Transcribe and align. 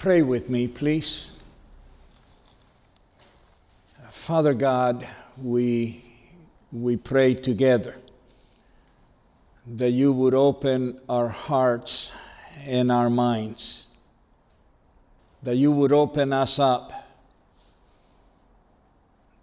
Pray 0.00 0.22
with 0.22 0.48
me, 0.48 0.66
please. 0.66 1.32
Father 4.10 4.54
God, 4.54 5.06
we, 5.36 6.02
we 6.72 6.96
pray 6.96 7.34
together 7.34 7.96
that 9.66 9.90
you 9.90 10.10
would 10.14 10.32
open 10.32 10.98
our 11.06 11.28
hearts 11.28 12.12
and 12.64 12.90
our 12.90 13.10
minds, 13.10 13.88
that 15.42 15.56
you 15.56 15.70
would 15.70 15.92
open 15.92 16.32
us 16.32 16.58
up, 16.58 17.06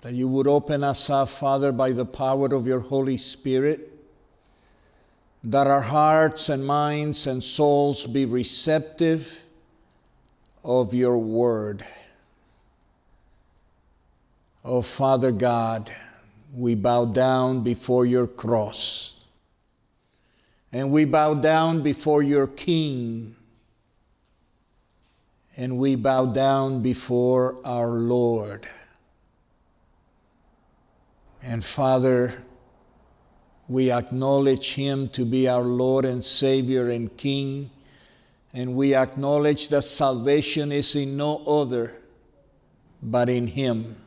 that 0.01 0.15
you 0.15 0.27
would 0.27 0.47
open 0.47 0.83
us 0.83 1.07
up, 1.07 1.29
Father, 1.29 1.71
by 1.71 1.91
the 1.91 2.03
power 2.03 2.47
of 2.47 2.65
your 2.65 2.79
Holy 2.79 3.17
Spirit, 3.17 3.93
that 5.43 5.67
our 5.67 5.81
hearts 5.81 6.49
and 6.49 6.65
minds 6.65 7.27
and 7.27 7.43
souls 7.43 8.07
be 8.07 8.25
receptive 8.25 9.43
of 10.63 10.93
your 10.93 11.17
word. 11.17 11.85
Oh, 14.63 14.81
Father 14.81 15.31
God, 15.31 15.91
we 16.53 16.75
bow 16.75 17.05
down 17.05 17.63
before 17.63 18.05
your 18.05 18.27
cross. 18.27 19.13
And 20.71 20.91
we 20.91 21.05
bow 21.05 21.35
down 21.35 21.83
before 21.83 22.21
your 22.21 22.47
King. 22.47 23.35
And 25.55 25.77
we 25.77 25.95
bow 25.95 26.25
down 26.25 26.81
before 26.81 27.59
our 27.63 27.87
Lord. 27.87 28.67
And 31.41 31.63
Father, 31.63 32.43
we 33.69 33.91
acknowledge 33.91 34.73
him 34.73 35.09
to 35.09 35.23
be 35.23 35.47
our 35.47 35.63
Lord 35.63 36.03
and 36.03 36.23
Savior 36.23 36.89
and 36.89 37.15
King 37.15 37.69
and 38.53 38.75
we 38.75 38.95
acknowledge 38.95 39.69
that 39.69 39.83
salvation 39.83 40.71
is 40.71 40.95
in 40.95 41.17
no 41.17 41.37
other 41.45 42.01
but 43.01 43.29
in 43.29 43.47
Him. 43.47 43.97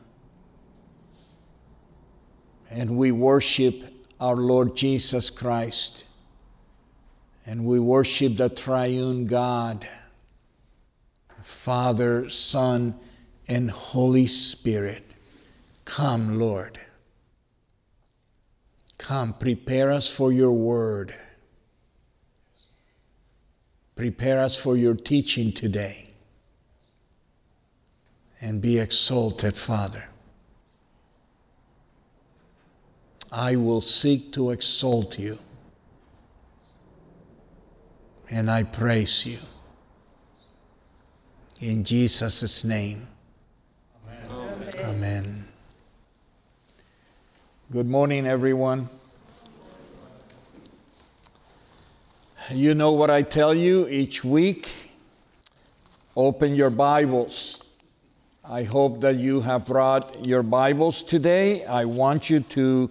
And 2.69 2.97
we 2.97 3.11
worship 3.11 3.83
our 4.19 4.35
Lord 4.35 4.75
Jesus 4.75 5.29
Christ. 5.29 6.05
And 7.45 7.65
we 7.65 7.79
worship 7.79 8.37
the 8.37 8.49
triune 8.49 9.27
God, 9.27 9.87
Father, 11.43 12.29
Son, 12.29 12.99
and 13.47 13.71
Holy 13.71 14.27
Spirit. 14.27 15.03
Come, 15.85 16.37
Lord. 16.39 16.79
Come, 18.97 19.33
prepare 19.33 19.91
us 19.91 20.09
for 20.09 20.31
your 20.31 20.51
word. 20.51 21.15
Prepare 24.01 24.39
us 24.39 24.57
for 24.57 24.75
your 24.75 24.95
teaching 24.95 25.53
today. 25.53 26.07
And 28.41 28.59
be 28.59 28.79
exalted, 28.79 29.55
Father. 29.55 30.05
I 33.31 33.57
will 33.57 33.79
seek 33.79 34.33
to 34.33 34.49
exalt 34.49 35.19
you. 35.19 35.37
And 38.27 38.49
I 38.49 38.63
praise 38.63 39.23
you. 39.27 39.37
In 41.59 41.83
Jesus' 41.83 42.63
name. 42.63 43.07
Amen. 44.31 44.73
Amen. 44.79 45.45
Good 47.71 47.87
morning, 47.87 48.25
everyone. 48.25 48.89
You 52.53 52.75
know 52.75 52.91
what 52.91 53.09
I 53.09 53.21
tell 53.21 53.53
you 53.53 53.87
each 53.87 54.25
week? 54.25 54.69
Open 56.17 56.53
your 56.53 56.69
Bibles. 56.69 57.61
I 58.43 58.63
hope 58.63 58.99
that 59.01 59.15
you 59.15 59.39
have 59.39 59.65
brought 59.65 60.27
your 60.27 60.43
Bibles 60.43 61.01
today. 61.01 61.63
I 61.63 61.85
want 61.85 62.29
you 62.29 62.41
to 62.41 62.89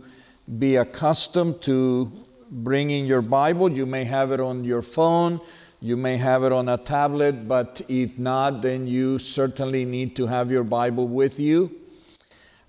be 0.58 0.76
accustomed 0.76 1.60
to 1.62 2.10
bringing 2.50 3.04
your 3.04 3.20
Bible. 3.20 3.70
You 3.70 3.84
may 3.84 4.04
have 4.04 4.32
it 4.32 4.40
on 4.40 4.64
your 4.64 4.80
phone, 4.80 5.42
you 5.82 5.94
may 5.94 6.16
have 6.16 6.42
it 6.42 6.52
on 6.52 6.70
a 6.70 6.78
tablet, 6.78 7.46
but 7.46 7.82
if 7.86 8.18
not, 8.18 8.62
then 8.62 8.86
you 8.86 9.18
certainly 9.18 9.84
need 9.84 10.16
to 10.16 10.26
have 10.26 10.50
your 10.50 10.64
Bible 10.64 11.06
with 11.06 11.38
you. 11.38 11.70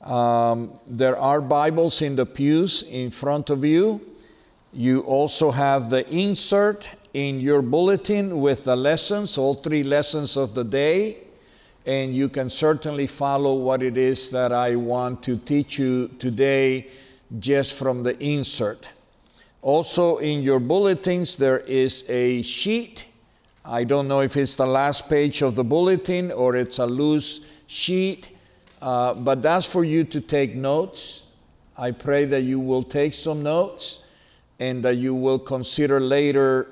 Um, 0.01 0.77
there 0.87 1.17
are 1.17 1.39
Bibles 1.39 2.01
in 2.01 2.17
the 2.17 2.25
pews 2.25 2.83
in 2.83 3.11
front 3.11 3.49
of 3.49 3.63
you. 3.63 4.10
You 4.73 5.01
also 5.01 5.51
have 5.51 5.89
the 5.89 6.09
insert 6.09 6.87
in 7.13 7.41
your 7.41 7.61
bulletin 7.61 8.39
with 8.39 8.63
the 8.63 8.75
lessons, 8.75 9.37
all 9.37 9.55
three 9.55 9.83
lessons 9.83 10.37
of 10.37 10.55
the 10.55 10.63
day, 10.63 11.17
and 11.85 12.15
you 12.15 12.29
can 12.29 12.49
certainly 12.49 13.05
follow 13.05 13.55
what 13.55 13.83
it 13.83 13.97
is 13.97 14.29
that 14.31 14.53
I 14.53 14.77
want 14.77 15.23
to 15.23 15.37
teach 15.37 15.77
you 15.77 16.07
today 16.19 16.87
just 17.39 17.73
from 17.73 18.03
the 18.03 18.17
insert. 18.23 18.87
Also, 19.61 20.17
in 20.17 20.41
your 20.41 20.59
bulletins, 20.59 21.35
there 21.35 21.59
is 21.59 22.05
a 22.07 22.41
sheet. 22.41 23.05
I 23.65 23.83
don't 23.83 24.07
know 24.07 24.21
if 24.21 24.37
it's 24.37 24.55
the 24.55 24.65
last 24.65 25.09
page 25.09 25.41
of 25.41 25.55
the 25.55 25.65
bulletin 25.65 26.31
or 26.31 26.55
it's 26.55 26.79
a 26.79 26.85
loose 26.85 27.41
sheet, 27.67 28.29
uh, 28.81 29.15
but 29.15 29.41
that's 29.41 29.65
for 29.65 29.83
you 29.83 30.05
to 30.05 30.21
take 30.21 30.55
notes. 30.55 31.23
I 31.77 31.91
pray 31.91 32.23
that 32.25 32.41
you 32.41 32.59
will 32.59 32.83
take 32.83 33.13
some 33.13 33.43
notes 33.43 34.00
and 34.61 34.85
that 34.85 34.97
you 34.97 35.15
will 35.15 35.39
consider 35.39 35.99
later 35.99 36.67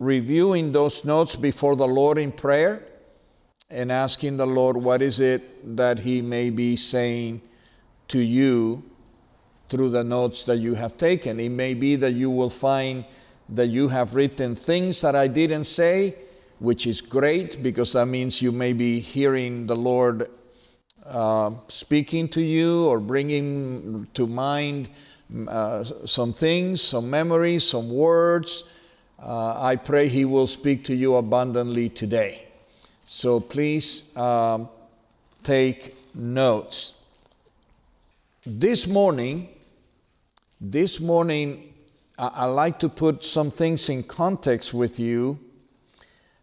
reviewing 0.00 0.72
those 0.72 1.04
notes 1.04 1.36
before 1.36 1.76
the 1.76 1.86
Lord 1.86 2.18
in 2.18 2.32
prayer 2.32 2.82
and 3.70 3.92
asking 3.92 4.36
the 4.36 4.48
Lord 4.48 4.76
what 4.76 5.00
is 5.00 5.20
it 5.20 5.76
that 5.76 6.00
He 6.00 6.22
may 6.22 6.50
be 6.50 6.74
saying 6.74 7.40
to 8.08 8.18
you 8.18 8.82
through 9.68 9.90
the 9.90 10.02
notes 10.02 10.42
that 10.42 10.56
you 10.56 10.74
have 10.74 10.98
taken. 10.98 11.38
It 11.38 11.50
may 11.50 11.74
be 11.74 11.94
that 11.94 12.14
you 12.14 12.30
will 12.30 12.50
find 12.50 13.04
that 13.48 13.68
you 13.68 13.86
have 13.86 14.16
written 14.16 14.56
things 14.56 15.00
that 15.02 15.14
I 15.14 15.28
didn't 15.28 15.66
say, 15.66 16.16
which 16.58 16.84
is 16.84 17.00
great 17.00 17.62
because 17.62 17.92
that 17.92 18.06
means 18.06 18.42
you 18.42 18.50
may 18.50 18.72
be 18.72 18.98
hearing 18.98 19.68
the 19.68 19.76
Lord 19.76 20.28
uh, 21.06 21.52
speaking 21.68 22.28
to 22.30 22.42
you 22.42 22.86
or 22.86 22.98
bringing 22.98 24.08
to 24.14 24.26
mind 24.26 24.88
uh, 25.48 25.84
some 26.06 26.32
things, 26.32 26.82
some 26.82 27.08
memories, 27.08 27.64
some 27.64 27.90
words. 27.90 28.64
Uh, 29.18 29.62
I 29.62 29.76
pray 29.76 30.08
He 30.08 30.24
will 30.24 30.46
speak 30.46 30.84
to 30.86 30.94
you 30.94 31.16
abundantly 31.16 31.88
today. 31.88 32.48
So 33.06 33.40
please 33.40 34.14
um, 34.16 34.68
take 35.44 35.94
notes. 36.14 36.94
This 38.44 38.86
morning, 38.86 39.48
this 40.60 40.98
morning, 40.98 41.74
I, 42.18 42.28
I, 42.28 42.44
like 42.46 42.78
to 42.80 42.88
put 42.88 43.22
some 43.22 43.50
things 43.50 43.88
in 43.88 44.02
context 44.02 44.72
with 44.72 44.98
you. 44.98 45.38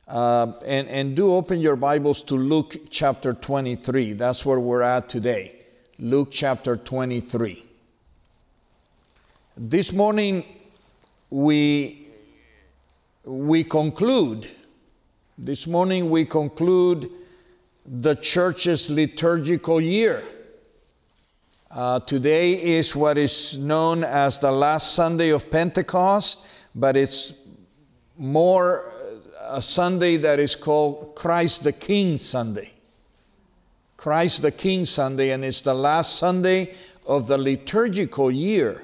Uh, 0.08 0.54
and, 0.66 0.88
and 0.88 1.16
do 1.16 1.34
open 1.34 1.60
your 1.60 1.76
Bibles 1.76 2.22
to 2.22 2.36
Luke 2.36 2.78
chapter 2.90 3.34
23. 3.34 4.14
That's 4.14 4.46
where 4.46 4.60
we're 4.60 4.82
at 4.82 5.10
today. 5.10 5.54
Luke 6.00 6.30
chapter 6.32 6.78
23. 6.78 7.67
This 9.60 9.92
morning, 9.92 10.46
we, 11.32 12.10
we 13.26 13.64
conclude, 13.64 14.48
this 15.36 15.66
morning 15.66 16.12
we 16.12 16.26
conclude 16.26 17.10
the 17.84 18.14
church's 18.14 18.88
liturgical 18.92 19.82
year. 19.82 20.22
Uh, 21.72 22.00
today 22.02 22.78
is 22.78 22.96
what 22.96 23.18
is 23.18 23.58
known 23.58 24.04
as 24.04 24.38
the 24.38 24.52
last 24.52 24.94
Sunday 24.94 25.30
of 25.30 25.50
Pentecost, 25.50 26.46
but 26.76 26.96
it's 26.96 27.34
more 28.16 28.92
a 29.42 29.64
Sunday 29.64 30.18
that 30.18 30.40
is 30.40 30.56
called 30.56 31.16
Christ 31.16 31.64
the 31.64 31.74
King 31.74 32.20
Sunday. 32.20 32.74
Christ 33.98 34.44
the 34.44 34.52
King 34.52 34.86
Sunday, 34.86 35.32
and 35.32 35.44
it's 35.44 35.62
the 35.62 35.74
last 35.74 36.16
Sunday 36.20 36.76
of 37.08 37.26
the 37.26 37.40
liturgical 37.40 38.30
year 38.30 38.84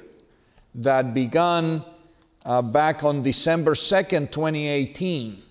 that 0.74 1.14
began 1.14 1.84
uh, 2.44 2.62
back 2.62 3.04
on 3.04 3.22
December 3.22 3.74
2nd, 3.74 4.30
2018. 4.30 5.42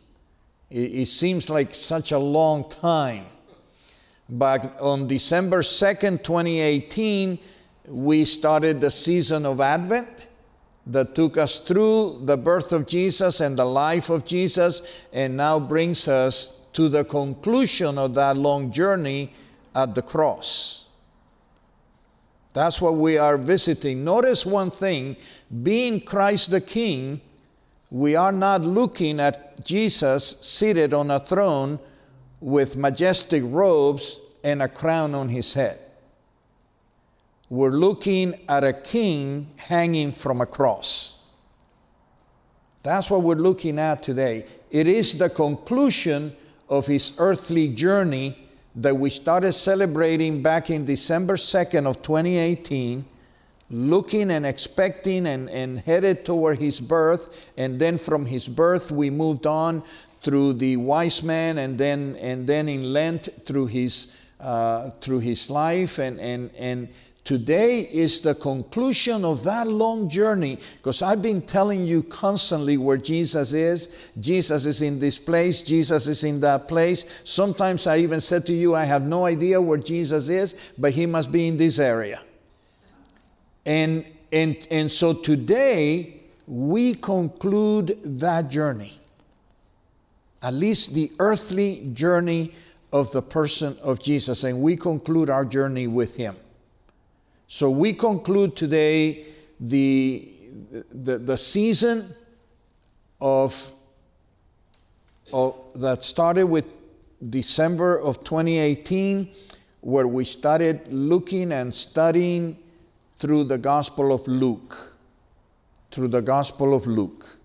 It, 0.69 0.75
it 0.77 1.07
seems 1.07 1.49
like 1.49 1.73
such 1.73 2.11
a 2.11 2.19
long 2.19 2.69
time. 2.69 3.25
But 4.29 4.79
on 4.79 5.07
December 5.07 5.61
2nd, 5.61 6.23
2018, 6.23 7.39
we 7.87 8.25
started 8.25 8.81
the 8.81 8.91
season 8.91 9.45
of 9.45 9.59
Advent 9.59 10.27
that 10.87 11.15
took 11.15 11.37
us 11.37 11.59
through 11.59 12.21
the 12.23 12.37
birth 12.37 12.71
of 12.71 12.87
Jesus 12.87 13.39
and 13.39 13.57
the 13.57 13.65
life 13.65 14.09
of 14.09 14.25
Jesus, 14.25 14.81
and 15.11 15.37
now 15.37 15.59
brings 15.59 16.07
us 16.07 16.61
to 16.73 16.89
the 16.89 17.05
conclusion 17.05 17.97
of 17.97 18.15
that 18.15 18.35
long 18.35 18.71
journey 18.71 19.33
at 19.75 19.95
the 19.95 20.01
cross. 20.01 20.82
That's 22.53 22.79
what 22.79 22.95
we 22.95 23.17
are 23.17 23.37
visiting. 23.37 24.03
Notice 24.03 24.45
one 24.45 24.71
thing 24.71 25.17
being 25.63 26.01
Christ 26.01 26.51
the 26.51 26.61
King, 26.61 27.21
we 27.89 28.15
are 28.15 28.31
not 28.31 28.61
looking 28.61 29.19
at 29.19 29.63
Jesus 29.65 30.37
seated 30.41 30.93
on 30.93 31.11
a 31.11 31.19
throne 31.19 31.79
with 32.39 32.75
majestic 32.75 33.43
robes 33.45 34.19
and 34.43 34.61
a 34.61 34.67
crown 34.67 35.15
on 35.15 35.29
his 35.29 35.53
head. 35.53 35.79
We're 37.49 37.69
looking 37.69 38.39
at 38.49 38.63
a 38.63 38.73
king 38.73 39.51
hanging 39.57 40.11
from 40.11 40.41
a 40.41 40.45
cross. 40.45 41.17
That's 42.83 43.09
what 43.09 43.23
we're 43.23 43.35
looking 43.35 43.79
at 43.79 44.03
today. 44.03 44.45
It 44.71 44.87
is 44.87 45.17
the 45.17 45.29
conclusion 45.29 46.35
of 46.67 46.87
his 46.87 47.13
earthly 47.17 47.69
journey 47.69 48.42
that 48.75 48.97
we 48.97 49.09
started 49.09 49.53
celebrating 49.53 50.41
back 50.41 50.69
in 50.69 50.85
December 50.85 51.35
2nd 51.35 51.85
of 51.85 52.01
2018, 52.01 53.05
looking 53.69 54.31
and 54.31 54.45
expecting 54.45 55.27
and, 55.27 55.49
and 55.49 55.79
headed 55.79 56.25
toward 56.25 56.57
his 56.59 56.79
birth. 56.79 57.29
And 57.55 57.79
then 57.79 57.97
from 57.97 58.25
his 58.25 58.47
birth, 58.47 58.91
we 58.91 59.09
moved 59.09 59.45
on 59.45 59.83
through 60.23 60.53
the 60.53 60.77
wise 60.77 61.21
man 61.21 61.57
and 61.57 61.77
then, 61.77 62.15
and 62.19 62.47
then 62.47 62.67
in 62.67 62.93
Lent 62.93 63.29
through 63.45 63.67
his, 63.67 64.07
uh, 64.39 64.89
through 65.01 65.19
his 65.19 65.49
life 65.49 65.99
and, 65.99 66.19
and, 66.19 66.49
and 66.57 66.89
Today 67.25 67.83
is 67.83 68.19
the 68.19 68.35
conclusion 68.35 69.23
of 69.23 69.45
that 69.45 69.65
long 69.65 70.09
journey 70.09 70.59
because 70.77 71.01
I've 71.01 71.21
been 71.21 71.41
telling 71.41 71.85
you 71.85 72.03
constantly 72.03 72.75
where 72.75 72.97
Jesus 72.97 73.53
is. 73.53 73.87
Jesus 74.19 74.65
is 74.65 74.81
in 74.81 74.99
this 74.99 75.17
place, 75.19 75.61
Jesus 75.61 76.07
is 76.07 76.25
in 76.25 76.41
that 76.41 76.67
place. 76.67 77.05
Sometimes 77.23 77.87
I 77.87 77.99
even 77.99 78.19
said 78.19 78.45
to 78.47 78.53
you, 78.53 78.75
I 78.75 78.83
have 78.83 79.03
no 79.03 79.25
idea 79.25 79.61
where 79.61 79.77
Jesus 79.77 80.27
is, 80.27 80.53
but 80.77 80.91
he 80.91 81.05
must 81.05 81.31
be 81.31 81.47
in 81.47 81.55
this 81.55 81.79
area. 81.79 82.21
And, 83.65 84.05
and, 84.33 84.57
and 84.69 84.91
so 84.91 85.13
today 85.13 86.23
we 86.45 86.95
conclude 86.95 87.99
that 88.19 88.49
journey, 88.49 88.99
at 90.41 90.53
least 90.53 90.93
the 90.93 91.09
earthly 91.19 91.89
journey 91.93 92.53
of 92.91 93.13
the 93.13 93.21
person 93.21 93.77
of 93.81 94.03
Jesus, 94.03 94.43
and 94.43 94.61
we 94.61 94.75
conclude 94.75 95.29
our 95.29 95.45
journey 95.45 95.87
with 95.87 96.15
him. 96.17 96.35
So 97.53 97.69
we 97.69 97.93
conclude 97.93 98.55
today 98.55 99.25
the, 99.59 100.27
the, 100.91 101.19
the 101.19 101.37
season 101.37 102.15
of, 103.21 103.53
of 105.31 105.55
that 105.75 106.03
started 106.03 106.47
with 106.47 106.65
December 107.29 107.99
of 107.99 108.23
2018, 108.23 109.29
where 109.81 110.07
we 110.07 110.25
started 110.25 110.91
looking 110.91 111.51
and 111.51 111.75
studying 111.75 112.57
through 113.19 113.43
the 113.43 113.59
Gospel 113.59 114.11
of 114.11 114.27
Luke. 114.27 114.95
Through 115.91 116.07
the 116.07 116.23
Gospel 116.23 116.73
of 116.73 116.87
Luke. 116.87 117.37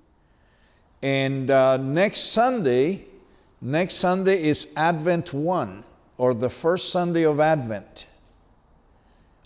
And 1.03 1.51
uh, 1.51 1.77
next 1.77 2.33
Sunday, 2.33 3.05
next 3.61 3.97
Sunday 3.97 4.43
is 4.43 4.69
Advent 4.75 5.35
1, 5.35 5.85
or 6.17 6.33
the 6.33 6.49
first 6.49 6.91
Sunday 6.91 7.25
of 7.25 7.41
Advent 7.41 8.07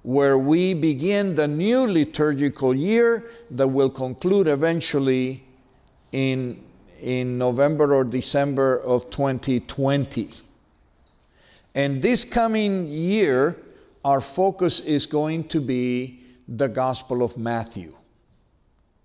where 0.03 0.37
we 0.37 0.75
begin 0.75 1.35
the 1.35 1.47
new 1.47 1.87
liturgical 1.87 2.75
year 2.75 3.31
that 3.51 3.69
will 3.69 3.91
conclude 3.91 4.49
eventually 4.49 5.45
in, 6.11 6.63
in 7.01 7.39
November 7.39 7.95
or 7.95 8.05
December 8.05 8.81
of 8.81 9.09
2020. 9.11 10.31
And 11.75 12.03
this 12.03 12.25
coming 12.25 12.89
year, 12.89 13.57
our 14.05 14.21
focus 14.21 14.81
is 14.81 15.07
going 15.07 15.49
to 15.49 15.61
be 15.61 16.21
the 16.49 16.69
Gospel 16.69 17.23
of 17.23 17.37
Matthew. 17.37 17.95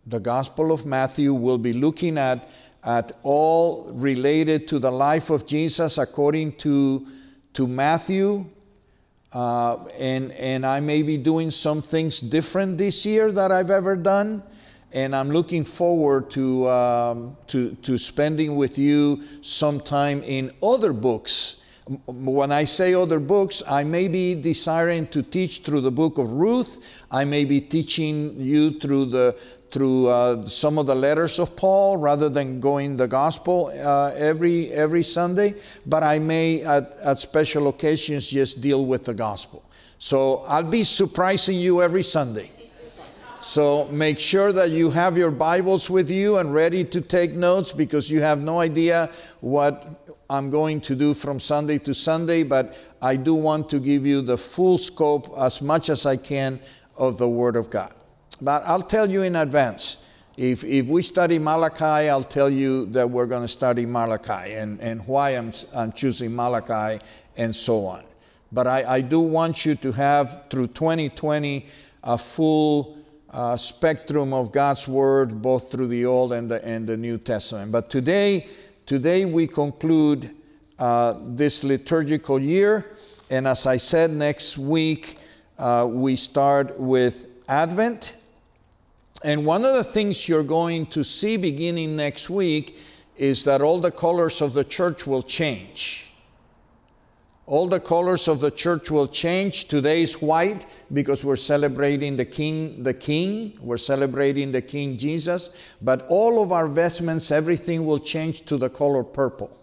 The 0.08 0.20
Gospel 0.20 0.72
of 0.72 0.86
Matthew 0.86 1.34
will 1.34 1.58
be 1.60 1.74
looking 1.74 2.18
at, 2.18 2.50
at 2.84 3.12
all 3.22 3.92
related 3.92 4.68
to 4.70 4.80
the 4.80 4.92
life 4.92 5.30
of 5.30 5.46
Jesus 5.46 5.98
according 5.98 6.54
to, 6.54 7.06
to 7.54 7.68
Matthew, 7.68 8.46
uh, 9.34 9.86
and, 9.98 10.32
and 10.32 10.66
I 10.66 10.80
may 10.80 11.02
be 11.02 11.18
doing 11.18 11.52
some 11.52 11.82
things 11.82 12.20
different 12.20 12.78
this 12.78 13.06
year 13.06 13.32
that 13.32 13.52
I've 13.52 13.70
ever 13.70 13.96
done. 13.96 14.44
And 14.94 15.14
I'm 15.16 15.30
looking 15.30 15.66
forward 15.66 16.32
to, 16.32 16.68
um, 16.70 17.38
to, 17.48 17.76
to 17.84 17.98
spending 17.98 18.56
with 18.56 18.78
you 18.78 19.22
some 19.42 19.82
time 19.82 20.24
in 20.24 20.54
other 20.64 20.94
books. 20.94 21.58
When 22.06 22.52
I 22.52 22.64
say 22.66 22.94
other 22.94 23.20
books, 23.20 23.62
I 23.68 23.84
may 23.84 24.08
be 24.08 24.34
desiring 24.34 25.08
to 25.08 25.24
teach 25.24 25.60
through 25.60 25.82
the 25.82 25.92
book 25.92 26.18
of 26.18 26.32
Ruth. 26.32 26.80
I 27.12 27.26
may 27.26 27.46
be 27.46 27.62
teaching 27.62 28.40
you 28.40 28.80
through 28.80 29.08
the 29.08 29.38
through 29.72 30.08
uh, 30.08 30.48
some 30.48 30.78
of 30.78 30.88
the 30.88 30.96
letters 30.96 31.40
of 31.40 31.56
Paul 31.56 31.98
rather 31.98 32.30
than 32.30 32.60
going 32.60 32.98
the 32.98 33.08
gospel 33.08 33.72
uh, 33.74 34.14
every 34.16 34.72
every 34.72 35.04
Sunday, 35.04 35.56
but 35.86 36.04
I 36.04 36.20
may 36.20 36.62
at, 36.62 36.94
at 37.04 37.20
special 37.20 37.68
occasions 37.68 38.28
just 38.28 38.62
deal 38.62 38.86
with 38.86 39.06
the 39.06 39.14
gospel. 39.14 39.64
So 40.00 40.40
I'll 40.48 40.64
be 40.64 40.84
surprising 40.84 41.58
you 41.58 41.82
every 41.82 42.04
Sunday. 42.04 42.52
So 43.40 43.86
make 43.92 44.20
sure 44.20 44.52
that 44.52 44.72
you 44.72 44.90
have 44.90 45.16
your 45.16 45.32
Bibles 45.32 45.90
with 45.90 46.10
you 46.10 46.38
and 46.38 46.54
ready 46.54 46.84
to 46.86 47.02
take 47.02 47.34
notes 47.34 47.72
because 47.72 48.10
you 48.10 48.20
have 48.22 48.40
no 48.40 48.60
idea 48.60 49.12
what 49.42 50.16
I'm 50.30 50.50
going 50.50 50.82
to 50.82 50.96
do 50.96 51.14
from 51.14 51.40
Sunday 51.40 51.78
to 51.80 51.94
Sunday, 51.94 52.44
but 52.44 52.74
I 53.02 53.16
do 53.16 53.36
want 53.36 53.70
to 53.70 53.80
give 53.80 54.06
you 54.06 54.22
the 54.22 54.38
full 54.38 54.78
scope 54.78 55.32
as 55.38 55.62
much 55.62 55.90
as 55.90 56.06
I 56.06 56.18
can 56.18 56.60
of 56.96 57.18
the 57.18 57.30
Word 57.30 57.56
of 57.56 57.70
God. 57.70 57.94
But 58.42 58.64
I'll 58.66 58.84
tell 58.84 59.10
you 59.10 59.24
in 59.24 59.36
advance. 59.36 59.98
If, 60.38 60.64
if 60.64 60.86
we 60.86 61.02
study 61.02 61.40
Malachi, 61.40 62.10
I'll 62.10 62.24
tell 62.24 62.50
you 62.50 62.86
that 62.88 63.10
we're 63.10 63.26
going 63.26 63.42
to 63.42 63.48
study 63.48 63.86
Malachi 63.88 64.54
and, 64.54 64.80
and 64.80 65.06
why 65.08 65.32
I'm, 65.32 65.52
I'm 65.74 65.92
choosing 65.92 66.36
Malachi 66.36 67.04
and 67.38 67.56
so 67.56 67.86
on. 67.88 68.04
But 68.52 68.68
I, 68.68 68.98
I 68.98 69.02
do 69.02 69.20
want 69.20 69.66
you 69.66 69.76
to 69.76 69.92
have 69.92 70.44
through 70.50 70.68
2020 70.68 71.66
a 72.04 72.18
full 72.18 72.98
uh, 73.32 73.58
spectrum 73.58 74.32
of 74.32 74.52
God's 74.52 74.88
Word, 74.88 75.42
both 75.42 75.72
through 75.72 75.88
the 75.88 76.06
Old 76.06 76.32
and 76.32 76.50
the, 76.50 76.64
and 76.64 76.88
the 76.88 76.96
New 76.96 77.18
Testament. 77.18 77.72
But 77.72 77.90
today, 77.90 78.48
today 78.86 79.26
we 79.26 79.48
conclude 79.48 80.36
uh, 80.80 81.16
this 81.26 81.64
liturgical 81.64 82.40
year. 82.40 82.92
And 83.30 83.48
as 83.48 83.66
I 83.66 83.78
said, 83.78 84.12
next 84.12 84.58
week 84.58 85.18
uh, 85.58 85.88
we 85.90 86.16
start 86.16 86.80
with 86.80 87.27
Advent. 87.48 88.14
And 89.24 89.46
one 89.46 89.66
of 89.66 89.74
the 89.74 89.84
things 89.84 90.28
you're 90.28 90.44
going 90.44 90.88
to 90.88 91.04
see 91.04 91.38
beginning 91.38 91.96
next 91.96 92.30
week 92.30 92.76
is 93.18 93.44
that 93.46 93.62
all 93.62 93.82
the 93.82 93.92
colors 93.92 94.42
of 94.42 94.54
the 94.54 94.64
church 94.64 95.08
will 95.08 95.24
change. 95.24 96.04
All 97.48 97.70
the 97.70 97.80
colors 97.80 98.28
of 98.28 98.42
the 98.42 98.52
church 98.52 98.92
will 98.92 99.08
change. 99.08 99.70
Today 99.70 100.04
is 100.04 100.22
white 100.22 100.66
because 100.92 101.24
we're 101.24 101.38
celebrating 101.38 102.18
the 102.18 102.26
King, 102.26 102.84
the 102.84 102.94
King. 102.94 103.58
We're 103.62 103.78
celebrating 103.78 104.52
the 104.52 104.62
King 104.62 104.98
Jesus. 104.98 105.50
But 105.82 106.06
all 106.10 106.44
of 106.44 106.52
our 106.52 106.68
vestments, 106.68 107.32
everything 107.32 107.86
will 107.86 108.00
change 108.00 108.46
to 108.48 108.58
the 108.58 108.70
color 108.70 109.04
purple. 109.04 109.58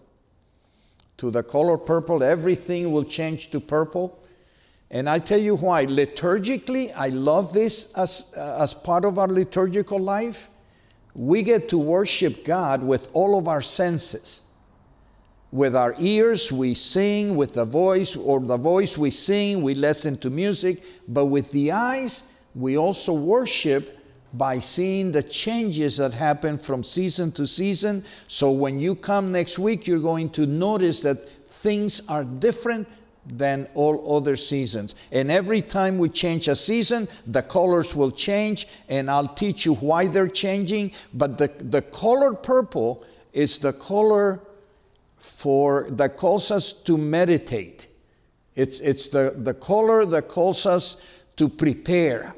To 1.17 1.29
the 1.29 1.43
color 1.43 1.77
purple, 1.77 2.23
everything 2.23 2.91
will 2.91 3.05
change 3.05 3.51
to 3.51 3.59
purple. 3.59 4.19
And 4.91 5.09
I 5.09 5.19
tell 5.19 5.39
you 5.39 5.55
why. 5.55 5.85
Liturgically, 5.85 6.93
I 6.95 7.09
love 7.09 7.53
this 7.53 7.91
as, 7.95 8.25
uh, 8.37 8.61
as 8.61 8.73
part 8.73 9.05
of 9.05 9.17
our 9.17 9.27
liturgical 9.27 9.99
life. 9.99 10.37
We 11.15 11.43
get 11.43 11.69
to 11.69 11.77
worship 11.77 12.45
God 12.45 12.83
with 12.83 13.07
all 13.13 13.37
of 13.37 13.47
our 13.47 13.61
senses. 13.61 14.41
With 15.51 15.75
our 15.75 15.95
ears, 15.97 16.51
we 16.51 16.73
sing, 16.73 17.35
with 17.35 17.53
the 17.53 17.65
voice, 17.65 18.15
or 18.15 18.41
the 18.41 18.57
voice, 18.57 18.97
we 18.97 19.09
sing, 19.09 19.63
we 19.63 19.73
listen 19.73 20.17
to 20.19 20.29
music. 20.29 20.83
But 21.07 21.25
with 21.25 21.49
the 21.51 21.71
eyes, 21.71 22.23
we 22.53 22.77
also 22.77 23.13
worship 23.13 23.97
by 24.33 24.59
seeing 24.59 25.13
the 25.13 25.23
changes 25.23 25.97
that 25.97 26.13
happen 26.13 26.57
from 26.57 26.83
season 26.83 27.31
to 27.33 27.47
season. 27.47 28.03
So 28.27 28.51
when 28.51 28.79
you 28.79 28.95
come 28.95 29.31
next 29.31 29.57
week, 29.57 29.87
you're 29.87 29.99
going 29.99 30.29
to 30.31 30.45
notice 30.45 31.01
that 31.01 31.19
things 31.61 32.01
are 32.09 32.25
different 32.25 32.87
than 33.25 33.67
all 33.73 34.15
other 34.15 34.35
seasons. 34.35 34.95
And 35.11 35.31
every 35.31 35.61
time 35.61 35.97
we 35.97 36.09
change 36.09 36.47
a 36.47 36.55
season, 36.55 37.07
the 37.25 37.41
colors 37.41 37.95
will 37.95 38.11
change, 38.11 38.67
and 38.87 39.09
I'll 39.09 39.33
teach 39.33 39.65
you 39.65 39.75
why 39.75 40.07
they're 40.07 40.27
changing. 40.27 40.91
But 41.13 41.37
the, 41.37 41.51
the 41.59 41.81
color 41.81 42.33
purple 42.33 43.03
is 43.33 43.59
the 43.59 43.73
color 43.73 44.39
for 45.17 45.87
that 45.91 46.17
calls 46.17 46.51
us 46.51 46.71
to 46.73 46.97
meditate. 46.97 47.87
It's, 48.55 48.79
it's 48.79 49.09
the, 49.09 49.33
the 49.35 49.53
color 49.53 50.05
that 50.05 50.29
calls 50.29 50.65
us 50.65 50.97
to 51.37 51.49
prepare, 51.49 52.35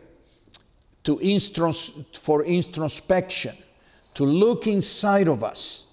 to 1.04 1.18
instros, 1.18 2.06
for 2.18 2.44
introspection, 2.44 3.56
to 4.16 4.24
look 4.24 4.66
inside 4.66 5.28
of 5.28 5.44
us, 5.44 5.86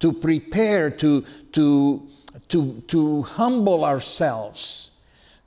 to 0.00 0.12
prepare, 0.12 0.90
to, 0.90 1.24
to 1.52 2.06
to, 2.48 2.82
to 2.88 3.22
humble 3.22 3.84
ourselves. 3.84 4.90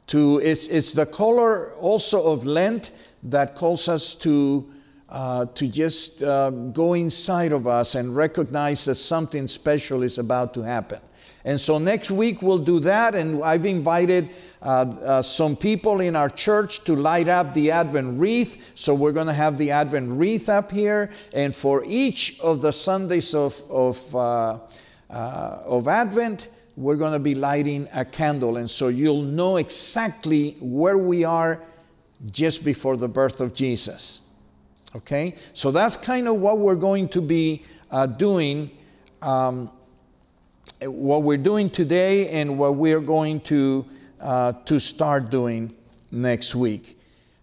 To, 0.08 0.40
it's, 0.40 0.68
it's 0.68 0.94
the 0.94 1.06
color 1.06 1.72
also 1.74 2.24
of 2.24 2.46
Lent 2.46 2.92
that 3.24 3.56
calls 3.56 3.88
us 3.88 4.16
to, 4.16 4.70
uh, 5.10 5.46
to 5.56 5.68
just 5.68 6.22
uh, 6.22 6.50
go 6.50 6.94
inside 6.94 7.54
of 7.54 7.68
us 7.68 7.96
and 7.96 8.16
recognize 8.16 8.86
that 8.86 8.96
something 8.96 9.48
special 9.48 10.04
is 10.04 10.18
about 10.18 10.54
to 10.56 10.62
happen. 10.62 11.00
And 11.46 11.60
so 11.60 11.78
next 11.78 12.10
week 12.10 12.42
we'll 12.42 12.63
do 12.63 12.80
that, 12.82 13.16
and 13.16 13.44
I've 13.44 13.66
invited 13.66 14.30
uh, 14.62 14.66
uh, 14.66 15.22
some 15.22 15.58
people 15.58 16.00
in 16.00 16.16
our 16.16 16.30
church 16.30 16.86
to 16.86 16.96
light 16.96 17.28
up 17.28 17.54
the 17.54 17.70
Advent 17.70 18.18
wreath. 18.18 18.58
So 18.75 18.94
we're 18.94 19.12
going 19.12 19.28
to 19.28 19.34
have 19.34 19.58
the 19.58 19.72
Advent 19.72 20.10
wreath 20.12 20.48
up 20.48 20.72
here, 20.72 21.12
and 21.34 21.54
for 21.54 21.84
each 21.86 22.40
of 22.40 22.62
the 22.62 22.72
Sundays 22.72 23.34
of, 23.34 23.56
of, 23.70 24.16
uh, 24.16 24.60
uh 25.10 25.63
of 25.66 25.90
Advent, 25.90 26.48
we're 26.75 26.96
going 26.96 27.13
to 27.13 27.20
be 27.20 27.36
lighting 27.36 27.88
a 27.94 28.03
candle. 28.03 28.58
And 28.58 28.70
so 28.70 28.88
you'll 28.88 29.22
know 29.22 29.58
exactly 29.58 30.58
where 30.60 30.98
we 30.98 31.24
are 31.24 31.60
just 32.32 32.63
before 32.63 32.98
the 32.98 33.08
birth 33.08 33.39
of 33.39 33.53
Jesus. 33.53 34.22
Okay? 34.96 35.36
So 35.53 35.72
that's 35.72 35.98
kind 35.98 36.27
of 36.27 36.38
what 36.38 36.60
we're 36.60 36.75
going 36.75 37.10
to 37.10 37.22
be 37.22 37.63
uh, 37.92 38.06
doing. 38.08 38.72
Um, 39.22 39.72
what 40.82 41.24
we're 41.24 41.38
doing 41.38 41.70
today 41.70 42.30
and 42.30 42.58
what 42.58 42.75
we're 42.75 43.01
going 43.01 43.42
to, 43.42 43.86
uh, 44.22 44.53
to 44.65 44.80
start 44.80 45.30
doing 45.30 45.74
next 46.12 46.56
week. 46.56 46.98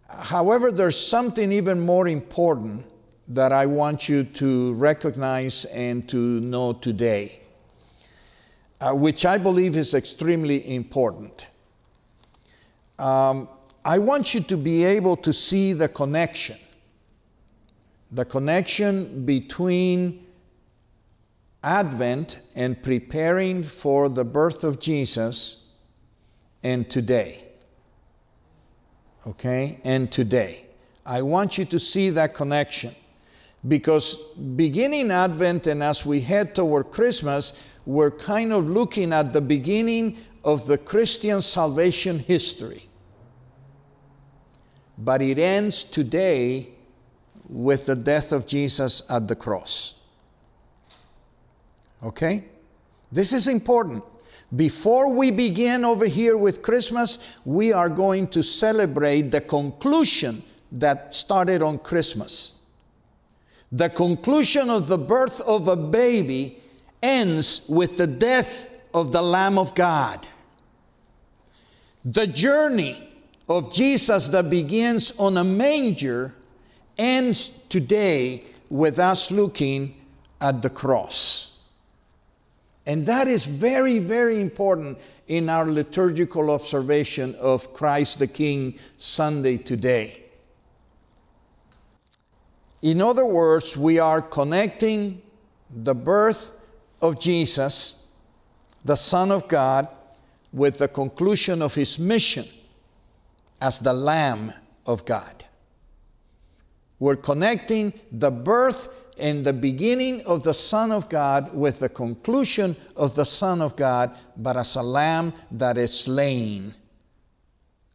However, 0.09 0.73
there's 0.73 0.99
something 0.99 1.53
even 1.53 1.81
more 1.81 2.09
important 2.09 2.87
that 3.29 3.53
I 3.53 3.67
want 3.67 4.09
you 4.09 4.25
to 4.25 4.73
recognize 4.75 5.65
and 5.67 6.09
to 6.09 6.17
know 6.17 6.73
today, 6.73 7.41
uh, 8.81 8.93
which 8.93 9.25
I 9.25 9.39
believe 9.39 9.77
is 9.77 9.95
extremely 9.95 10.75
important. 10.75 11.47
Um, 12.99 13.49
I 13.85 13.99
want 13.99 14.35
you 14.35 14.41
to 14.43 14.57
be 14.57 14.85
able 14.85 15.17
to 15.19 15.33
see 15.33 15.73
the 15.73 15.89
connection, 15.89 16.59
the 18.11 18.25
connection 18.25 19.25
between 19.25 20.27
Advent 21.63 22.39
and 22.55 22.83
preparing 22.83 23.63
for 23.63 24.09
the 24.09 24.25
birth 24.25 24.65
of 24.65 24.81
Jesus 24.81 25.65
and 26.63 26.91
today. 26.91 27.45
Okay? 29.27 29.81
And 29.85 30.11
today. 30.11 30.67
I 31.05 31.23
want 31.23 31.59
you 31.59 31.67
to 31.67 31.79
see 31.79 32.11
that 32.11 32.35
connection 32.35 32.95
because 33.67 34.17
beginning 34.57 35.11
Advent 35.11 35.67
and 35.67 35.83
as 35.83 36.07
we 36.07 36.21
head 36.21 36.55
toward 36.55 36.91
Christmas, 36.91 37.53
we're 37.85 38.11
kind 38.11 38.53
of 38.53 38.67
looking 38.67 39.13
at 39.13 39.33
the 39.33 39.41
beginning 39.41 40.19
of 40.45 40.67
the 40.67 40.79
Christian 40.79 41.43
salvation 41.43 42.19
history. 42.19 42.89
But 44.97 45.23
it 45.23 45.39
ends 45.39 45.85
today 45.85 46.71
with 47.49 47.87
the 47.87 47.97
death 47.97 48.33
of 48.33 48.47
Jesus 48.47 49.03
at 49.11 49.29
the 49.29 49.37
cross. 49.37 49.95
Okay? 52.03 52.45
This 53.13 53.33
is 53.33 53.49
important. 53.49 54.05
Before 54.55 55.09
we 55.09 55.31
begin 55.31 55.85
over 55.85 56.07
here 56.07 56.37
with 56.37 56.63
Christmas, 56.63 57.19
we 57.45 57.73
are 57.73 57.89
going 57.89 58.29
to 58.29 58.43
celebrate 58.43 59.31
the 59.31 59.41
conclusion 59.41 60.43
that 60.73 61.15
started 61.15 61.63
on 61.63 61.79
Christmas. 61.79 62.60
The 63.73 63.89
conclusion 63.89 64.69
of 64.69 64.89
the 64.89 64.99
birth 64.99 65.41
of 65.41 65.69
a 65.69 65.77
baby 65.77 66.61
ends 67.03 67.63
with 67.69 67.97
the 67.97 68.07
death 68.07 68.49
of 68.93 69.13
the 69.13 69.23
Lamb 69.23 69.59
of 69.59 69.75
God. 69.75 70.27
The 72.05 72.27
journey 72.27 73.09
of 73.49 73.73
Jesus 73.73 74.29
that 74.29 74.51
begins 74.51 75.13
on 75.19 75.37
a 75.37 75.45
manger 75.45 76.35
ends 76.99 77.51
today 77.69 78.45
with 78.69 78.99
us 78.99 79.31
looking 79.31 79.95
at 80.41 80.63
the 80.63 80.71
cross. 80.71 81.59
And 82.87 83.07
that 83.07 83.29
is 83.29 83.45
very, 83.45 83.99
very 83.99 84.41
important 84.41 84.99
in 85.29 85.49
our 85.49 85.67
liturgical 85.67 86.51
observation 86.51 87.35
of 87.37 87.73
Christ 87.73 88.19
the 88.19 88.27
King 88.27 88.79
Sunday 88.99 89.59
today. 89.59 90.20
In 92.83 93.03
other 93.03 93.27
words, 93.27 93.77
we 93.77 93.99
are 93.99 94.23
connecting 94.23 95.21
the 95.71 95.95
birth 95.95 96.53
of 97.03 97.21
Jesus, 97.21 98.07
the 98.85 98.97
Son 98.97 99.31
of 99.31 99.49
God, 99.49 99.89
with 100.53 100.79
the 100.79 100.89
conclusion 100.89 101.63
of 101.63 101.75
his 101.75 101.99
mission 101.99 102.47
as 103.61 103.79
the 103.79 103.93
Lamb 103.93 104.53
of 104.87 105.05
God. 105.05 105.45
We're 106.99 107.17
connecting 107.17 107.93
the 108.11 108.31
birth 108.31 108.89
and 109.19 109.45
the 109.45 109.53
beginning 109.53 110.23
of 110.23 110.43
the 110.43 110.55
Son 110.55 110.91
of 110.91 111.09
God 111.09 111.55
with 111.55 111.81
the 111.81 111.89
conclusion 111.89 112.77
of 112.97 113.15
the 113.15 113.25
Son 113.25 113.61
of 113.61 113.77
God, 113.77 114.17
but 114.37 114.57
as 114.57 114.75
a 114.77 114.83
lamb 114.83 115.35
that 115.51 115.77
is 115.77 116.01
slain. 116.01 116.75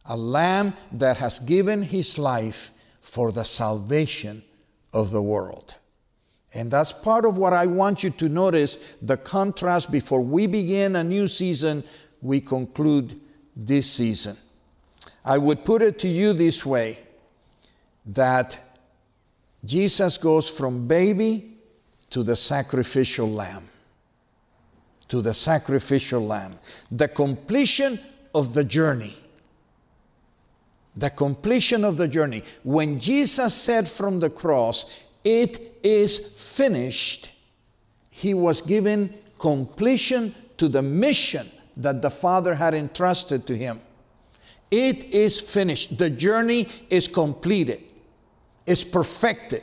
A 0.04 0.16
lamb 0.16 0.74
that 0.92 1.16
has 1.16 1.40
given 1.40 1.82
his 1.82 2.16
life 2.16 2.70
for 3.00 3.32
the 3.32 3.44
salvation 3.44 4.44
of 4.96 5.10
the 5.10 5.20
world. 5.20 5.74
And 6.54 6.70
that's 6.70 6.90
part 6.90 7.26
of 7.26 7.36
what 7.36 7.52
I 7.52 7.66
want 7.66 8.02
you 8.02 8.08
to 8.10 8.30
notice 8.30 8.78
the 9.02 9.18
contrast 9.18 9.90
before 9.92 10.22
we 10.22 10.46
begin 10.46 10.96
a 10.96 11.04
new 11.04 11.28
season, 11.28 11.84
we 12.22 12.40
conclude 12.40 13.20
this 13.54 13.90
season. 13.90 14.38
I 15.22 15.36
would 15.36 15.66
put 15.66 15.82
it 15.82 15.98
to 15.98 16.08
you 16.08 16.32
this 16.32 16.64
way 16.64 17.00
that 18.06 18.58
Jesus 19.66 20.16
goes 20.16 20.48
from 20.48 20.88
baby 20.88 21.58
to 22.08 22.22
the 22.22 22.36
sacrificial 22.36 23.30
lamb. 23.30 23.68
To 25.08 25.20
the 25.20 25.34
sacrificial 25.34 26.26
lamb. 26.26 26.58
The 26.90 27.08
completion 27.08 28.00
of 28.34 28.54
the 28.54 28.64
journey. 28.64 29.14
The 30.96 31.10
completion 31.10 31.84
of 31.84 31.96
the 31.96 32.08
journey. 32.08 32.42
When 32.62 32.98
Jesus 32.98 33.54
said 33.54 33.88
from 33.88 34.20
the 34.20 34.30
cross, 34.30 34.86
It 35.24 35.78
is 35.82 36.34
finished, 36.54 37.30
he 38.10 38.32
was 38.32 38.60
given 38.60 39.14
completion 39.38 40.34
to 40.58 40.68
the 40.68 40.82
mission 40.82 41.50
that 41.76 42.00
the 42.00 42.10
Father 42.10 42.54
had 42.54 42.74
entrusted 42.74 43.46
to 43.46 43.56
him. 43.56 43.80
It 44.70 45.14
is 45.14 45.40
finished. 45.40 45.98
The 45.98 46.10
journey 46.10 46.68
is 46.88 47.06
completed 47.08 47.82
it's 48.66 48.82
perfected. 48.82 49.62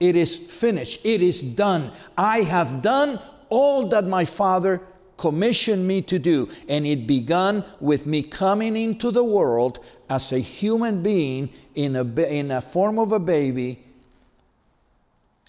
It 0.00 0.16
is 0.16 0.36
finished. 0.36 1.00
It 1.04 1.22
is 1.22 1.40
done. 1.40 1.92
I 2.18 2.42
have 2.42 2.82
done 2.82 3.20
all 3.48 3.88
that 3.90 4.04
my 4.04 4.24
Father 4.24 4.80
commissioned 5.16 5.86
me 5.86 6.02
to 6.02 6.18
do. 6.18 6.48
And 6.68 6.84
it 6.84 7.06
began 7.06 7.64
with 7.80 8.04
me 8.04 8.24
coming 8.24 8.76
into 8.76 9.12
the 9.12 9.24
world 9.24 9.78
as 10.08 10.32
a 10.32 10.38
human 10.38 11.02
being 11.02 11.50
in 11.74 11.96
a, 11.96 12.04
in 12.22 12.50
a 12.50 12.60
form 12.60 12.98
of 12.98 13.12
a 13.12 13.18
baby 13.18 13.82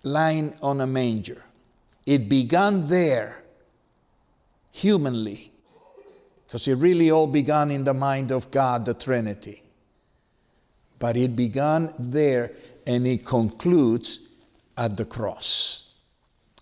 lying 0.04 0.54
on 0.62 0.82
a 0.82 0.88
manger. 0.88 1.44
It 2.06 2.30
began 2.30 2.88
there, 2.88 3.38
humanly, 4.72 5.52
because 6.46 6.68
it 6.68 6.76
really 6.76 7.10
all 7.10 7.28
began 7.28 7.72
in 7.72 7.84
the 7.84 7.94
mind 7.94 8.32
of 8.32 8.52
God, 8.52 8.86
the 8.86 8.94
Trinity. 8.94 9.64
But 11.00 11.18
it 11.18 11.36
began 11.36 11.94
there 11.98 12.52
and 12.86 13.06
it 13.08 13.26
concludes 13.26 14.20
at 14.78 14.96
the 14.96 15.06
cross. 15.06 15.86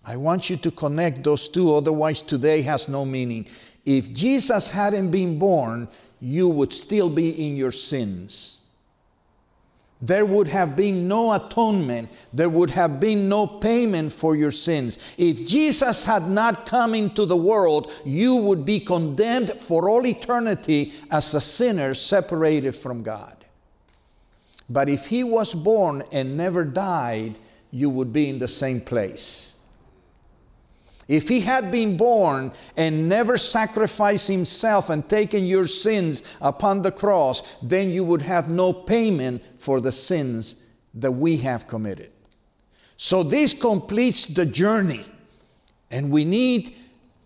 I 0.06 0.18
want 0.18 0.50
you 0.50 0.58
to 0.58 0.72
connect 0.72 1.24
those 1.24 1.48
two, 1.48 1.74
otherwise, 1.74 2.22
today 2.22 2.62
has 2.64 2.88
no 2.88 3.06
meaning. 3.06 3.48
If 3.86 4.12
Jesus 4.14 4.68
hadn't 4.70 5.12
been 5.12 5.40
born, 5.40 5.88
you 6.24 6.48
would 6.48 6.72
still 6.72 7.10
be 7.10 7.30
in 7.46 7.58
your 7.58 7.74
sins. 7.74 8.62
There 10.02 10.26
would 10.26 10.48
have 10.48 10.74
been 10.74 11.06
no 11.06 11.34
atonement. 11.34 12.10
There 12.32 12.50
would 12.50 12.72
have 12.72 13.02
been 13.02 13.28
no 13.28 13.46
payment 13.46 14.14
for 14.14 14.34
your 14.34 14.52
sins. 14.52 14.98
If 15.18 15.46
Jesus 15.46 16.06
had 16.06 16.30
not 16.30 16.66
come 16.66 16.96
into 16.96 17.26
the 17.26 17.36
world, 17.36 17.92
you 18.06 18.36
would 18.36 18.64
be 18.64 18.80
condemned 18.80 19.60
for 19.68 19.90
all 19.90 20.08
eternity 20.08 20.94
as 21.12 21.34
a 21.34 21.42
sinner 21.42 21.94
separated 21.94 22.76
from 22.76 23.04
God. 23.04 23.44
But 24.70 24.88
if 24.88 25.08
he 25.08 25.26
was 25.26 25.54
born 25.54 26.06
and 26.14 26.38
never 26.38 26.64
died, 26.64 27.38
you 27.70 27.90
would 27.90 28.14
be 28.14 28.30
in 28.30 28.40
the 28.40 28.48
same 28.48 28.80
place. 28.80 29.53
If 31.08 31.28
he 31.28 31.42
had 31.42 31.72
been 31.72 31.98
born 31.98 32.54
and 32.78 33.10
never 33.10 33.38
sacrificed 33.38 34.28
himself 34.28 34.90
and 34.90 35.08
taken 35.08 35.46
your 35.46 35.68
sins 35.68 36.24
upon 36.40 36.82
the 36.82 36.92
cross, 36.92 37.44
then 37.62 37.90
you 37.90 38.04
would 38.04 38.22
have 38.22 38.50
no 38.50 38.72
payment 38.72 39.44
for 39.60 39.82
the 39.82 39.92
sins 39.92 40.56
that 40.94 41.12
we 41.12 41.38
have 41.38 41.68
committed. 41.68 42.12
So 42.98 43.24
this 43.24 43.54
completes 43.54 44.26
the 44.26 44.46
journey. 44.46 45.06
And 45.92 46.10
we 46.10 46.26
need 46.26 46.76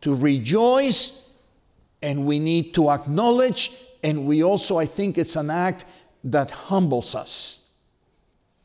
to 0.02 0.14
rejoice 0.14 1.22
and 2.02 2.26
we 2.26 2.40
need 2.40 2.74
to 2.74 2.90
acknowledge. 2.90 3.72
And 4.04 4.26
we 4.26 4.44
also, 4.44 4.78
I 4.78 4.86
think 4.86 5.18
it's 5.18 5.36
an 5.36 5.50
act 5.50 5.86
that 6.24 6.52
humbles 6.52 7.16
us. 7.16 7.60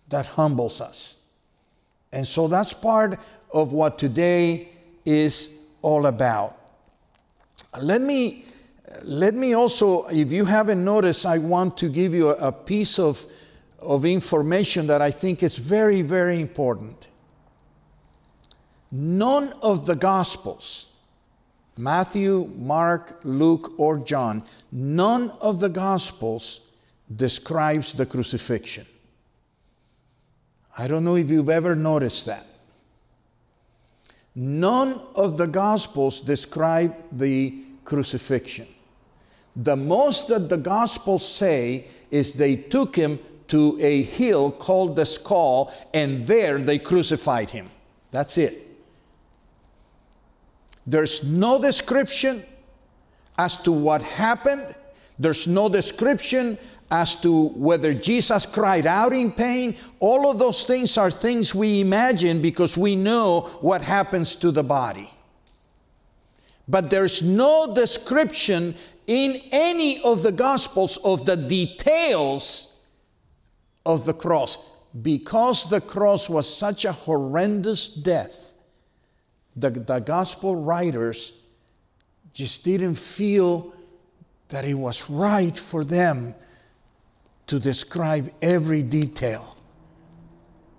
That 0.08 0.26
humbles 0.26 0.80
us. 0.80 1.16
And 2.10 2.26
so 2.26 2.48
that's 2.48 2.72
part 2.72 3.18
of 3.52 3.72
what 3.72 3.98
today 3.98 4.71
is 5.04 5.50
all 5.82 6.06
about. 6.06 6.58
Let 7.78 8.02
me 8.02 8.46
let 9.02 9.34
me 9.34 9.54
also, 9.54 10.06
if 10.06 10.30
you 10.30 10.44
haven't 10.44 10.84
noticed, 10.84 11.24
I 11.24 11.38
want 11.38 11.76
to 11.78 11.88
give 11.88 12.14
you 12.14 12.28
a, 12.30 12.52
piece 12.52 12.98
of, 12.98 13.24
of 13.78 14.04
information 14.04 14.86
that 14.88 15.00
I 15.00 15.10
think 15.10 15.42
is 15.42 15.56
very, 15.56 16.02
very 16.02 16.40
important. 16.40 17.06
None 18.90 19.54
of 19.62 19.86
the 19.86 19.96
Gospels, 19.96 20.86
Matthew, 21.76 22.50
Mark, 22.56 23.20
Luke, 23.24 23.72
or 23.78 23.98
John, 23.98 24.44
none 24.70 25.30
of 25.40 25.60
the 25.60 25.70
Gospels 25.70 26.60
describes 27.14 27.94
the 27.94 28.04
crucifixion. 28.04 28.86
I 30.76 30.86
don't 30.86 31.04
know 31.04 31.16
if 31.16 31.28
you've 31.28 31.50
ever 31.50 31.74
noticed 31.74 32.26
that. 32.26 32.46
None 34.34 35.00
of 35.14 35.36
the 35.36 35.46
Gospels 35.46 36.20
describe 36.20 36.94
the 37.12 37.64
crucifixion. 37.84 38.66
The 39.54 39.76
most 39.76 40.28
that 40.28 40.48
the 40.48 40.56
Gospels 40.56 41.26
say 41.26 41.88
is 42.10 42.32
they 42.32 42.56
took 42.56 42.96
him 42.96 43.18
to 43.48 43.78
a 43.80 44.02
hill 44.02 44.50
called 44.50 44.96
the 44.96 45.04
skull, 45.04 45.72
and 45.92 46.26
there 46.26 46.58
they 46.58 46.78
crucified 46.78 47.50
him. 47.50 47.70
That's 48.10 48.38
it. 48.38 48.68
There's 50.86 51.22
no 51.22 51.60
description 51.60 52.44
as 53.38 53.56
to 53.58 53.72
what 53.72 54.02
happened. 54.02 54.74
There's 55.18 55.46
no 55.46 55.68
description 55.68 56.58
as 56.92 57.14
to 57.16 57.48
whether 57.48 57.94
Jesus 57.94 58.44
cried 58.44 58.86
out 58.86 59.14
in 59.14 59.32
pain. 59.32 59.78
All 59.98 60.30
of 60.30 60.38
those 60.38 60.66
things 60.66 60.98
are 60.98 61.10
things 61.10 61.54
we 61.54 61.80
imagine 61.80 62.42
because 62.42 62.76
we 62.76 62.94
know 62.94 63.48
what 63.62 63.80
happens 63.80 64.36
to 64.36 64.50
the 64.52 64.62
body. 64.62 65.10
But 66.68 66.90
there's 66.90 67.22
no 67.22 67.74
description 67.74 68.74
in 69.06 69.40
any 69.50 70.02
of 70.02 70.22
the 70.22 70.32
Gospels 70.32 70.98
of 70.98 71.24
the 71.24 71.34
details 71.34 72.68
of 73.86 74.04
the 74.04 74.12
cross. 74.12 74.58
Because 75.00 75.70
the 75.70 75.80
cross 75.80 76.28
was 76.28 76.46
such 76.46 76.84
a 76.84 76.92
horrendous 76.92 77.88
death, 77.88 78.36
the, 79.56 79.70
the 79.70 80.00
Gospel 80.00 80.56
writers 80.56 81.32
just 82.34 82.64
didn't 82.64 82.96
feel 82.96 83.72
that 84.50 84.66
it 84.66 84.74
was 84.74 85.08
right 85.08 85.58
for 85.58 85.84
them 85.84 86.34
to 87.52 87.60
describe 87.60 88.32
every 88.40 88.82
detail 88.82 89.58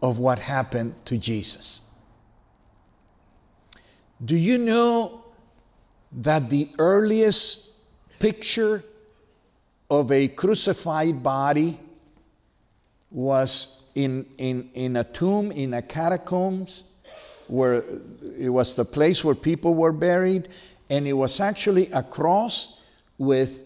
of 0.02 0.18
what 0.18 0.40
happened 0.40 0.96
to 1.06 1.20
Jesus. 1.20 1.82
Do 4.26 4.36
you 4.36 4.58
know 4.58 5.24
that 6.14 6.50
the 6.50 6.72
earliest 6.80 7.70
picture 8.18 8.84
of 9.88 10.12
a 10.12 10.28
crucified 10.30 11.22
body 11.22 11.80
was 13.12 13.84
in, 13.94 14.26
in, 14.40 14.72
in 14.74 14.96
a 14.96 15.04
tomb, 15.04 15.52
in 15.52 15.76
a 15.76 15.82
catacombs, 15.84 16.86
where 17.46 17.84
it 18.40 18.50
was 18.50 18.74
the 18.74 18.86
place 18.86 19.24
where 19.24 19.36
people 19.36 19.76
were 19.76 19.92
buried, 19.92 20.50
and 20.90 21.06
it 21.06 21.14
was 21.14 21.40
actually 21.40 21.92
a 21.92 22.02
cross 22.02 22.80
with 23.20 23.60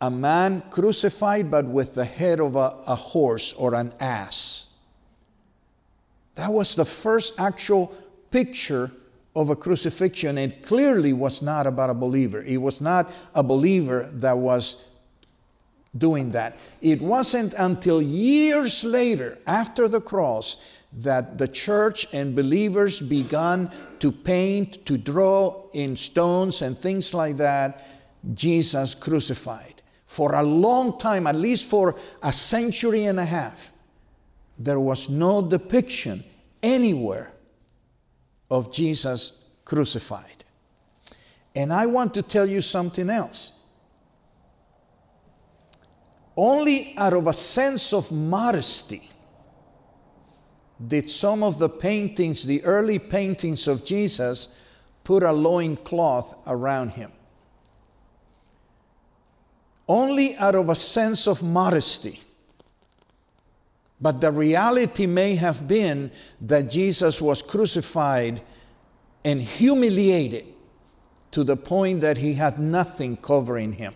a 0.00 0.10
man 0.10 0.62
crucified, 0.70 1.50
but 1.50 1.64
with 1.64 1.94
the 1.94 2.04
head 2.04 2.40
of 2.40 2.54
a, 2.56 2.78
a 2.86 2.94
horse 2.94 3.52
or 3.54 3.74
an 3.74 3.94
ass. 3.98 4.66
That 6.34 6.52
was 6.52 6.74
the 6.74 6.84
first 6.84 7.32
actual 7.38 7.94
picture 8.30 8.92
of 9.34 9.48
a 9.48 9.56
crucifixion. 9.56 10.36
It 10.36 10.66
clearly 10.66 11.12
was 11.12 11.40
not 11.40 11.66
about 11.66 11.90
a 11.90 11.94
believer. 11.94 12.42
It 12.42 12.58
was 12.58 12.80
not 12.80 13.10
a 13.34 13.42
believer 13.42 14.10
that 14.12 14.36
was 14.36 14.76
doing 15.96 16.32
that. 16.32 16.56
It 16.82 17.00
wasn't 17.00 17.54
until 17.54 18.02
years 18.02 18.84
later, 18.84 19.38
after 19.46 19.88
the 19.88 20.00
cross, 20.00 20.58
that 20.92 21.38
the 21.38 21.48
church 21.48 22.06
and 22.12 22.34
believers 22.34 23.00
began 23.00 23.70
to 24.00 24.12
paint, 24.12 24.84
to 24.86 24.98
draw 24.98 25.62
in 25.72 25.96
stones 25.96 26.60
and 26.60 26.78
things 26.78 27.14
like 27.14 27.38
that, 27.38 27.82
Jesus 28.34 28.94
crucified 28.94 29.75
for 30.16 30.34
a 30.34 30.42
long 30.42 30.98
time, 30.98 31.26
at 31.26 31.34
least 31.36 31.68
for 31.68 31.94
a 32.22 32.32
century 32.32 33.04
and 33.04 33.20
a 33.20 33.24
half, 33.24 33.58
there 34.58 34.80
was 34.80 35.10
no 35.10 35.46
depiction 35.46 36.24
anywhere 36.62 37.30
of 38.50 38.72
Jesus 38.72 39.32
crucified. 39.66 40.44
And 41.54 41.70
I 41.70 41.84
want 41.84 42.14
to 42.14 42.22
tell 42.22 42.48
you 42.48 42.62
something 42.62 43.10
else. 43.10 43.50
Only 46.34 46.94
out 46.96 47.12
of 47.12 47.26
a 47.26 47.34
sense 47.34 47.92
of 47.92 48.10
modesty 48.10 49.10
did 50.88 51.10
some 51.10 51.42
of 51.42 51.58
the 51.58 51.68
paintings, 51.68 52.46
the 52.46 52.64
early 52.64 52.98
paintings 52.98 53.68
of 53.68 53.84
Jesus, 53.84 54.48
put 55.04 55.22
a 55.22 55.32
loin 55.32 55.76
cloth 55.76 56.34
around 56.46 56.90
him 56.90 57.12
only 59.88 60.36
out 60.36 60.54
of 60.54 60.68
a 60.68 60.74
sense 60.74 61.26
of 61.26 61.42
modesty. 61.42 62.20
But 64.00 64.20
the 64.20 64.30
reality 64.30 65.06
may 65.06 65.36
have 65.36 65.66
been 65.66 66.10
that 66.40 66.70
Jesus 66.70 67.20
was 67.20 67.40
crucified 67.40 68.42
and 69.24 69.40
humiliated 69.40 70.46
to 71.32 71.44
the 71.44 71.56
point 71.56 72.00
that 72.02 72.18
he 72.18 72.34
had 72.34 72.58
nothing 72.58 73.16
covering 73.16 73.72
him. 73.72 73.94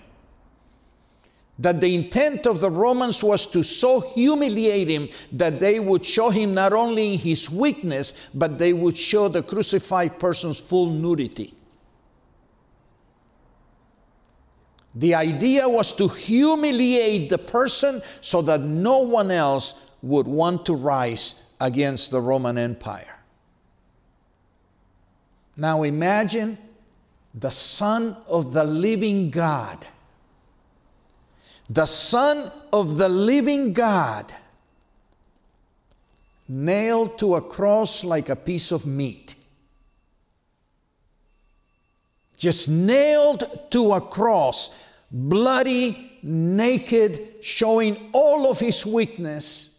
That 1.59 1.81
the 1.81 1.95
intent 1.95 2.47
of 2.47 2.61
the 2.61 2.71
Romans 2.71 3.23
was 3.23 3.47
to 3.49 3.63
so 3.63 4.01
humiliate 4.01 4.89
him 4.89 5.11
that 5.33 5.61
they 5.61 5.79
would 5.79 6.07
show 6.07 6.31
him 6.31 6.55
not 6.55 6.73
only 6.73 7.17
his 7.17 7.51
weakness, 7.51 8.15
but 8.33 8.59
they 8.59 8.73
would 8.73 8.97
show 8.97 9.29
the 9.29 9.43
crucified 9.43 10.19
person's 10.19 10.59
full 10.59 10.89
nudity. 10.89 11.55
The 14.95 15.15
idea 15.15 15.69
was 15.69 15.93
to 15.93 16.09
humiliate 16.09 17.31
the 17.31 17.39
person 17.39 18.03
so 18.21 18.43
that 18.43 18.61
no 18.61 18.99
one 18.99 19.31
else 19.31 19.75
would 20.03 20.27
want 20.27 20.67
to 20.67 20.75
rise 20.75 21.35
against 21.61 22.11
the 22.11 22.21
Roman 22.21 22.59
Empire. 22.59 23.17
Now 25.57 25.83
imagine 25.83 26.59
the 27.35 27.51
Son 27.51 28.17
of 28.27 28.53
the 28.53 28.65
living 28.65 29.31
God, 29.31 29.87
the 31.69 31.87
Son 31.87 32.51
of 32.73 32.97
the 32.97 33.09
living 33.09 33.73
God, 33.73 34.35
nailed 36.49 37.19
to 37.21 37.37
a 37.37 37.41
cross 37.41 38.03
like 38.03 38.29
a 38.29 38.35
piece 38.35 38.73
of 38.73 38.85
meat 38.85 39.37
just 42.41 42.71
nailed 42.71 43.69
to 43.71 43.93
a 43.93 44.01
cross, 44.01 44.71
bloody, 45.13 46.19
naked, 46.23 47.35
showing 47.43 48.09
all 48.13 48.51
of 48.51 48.59
his 48.59 48.87
weakness. 48.87 49.77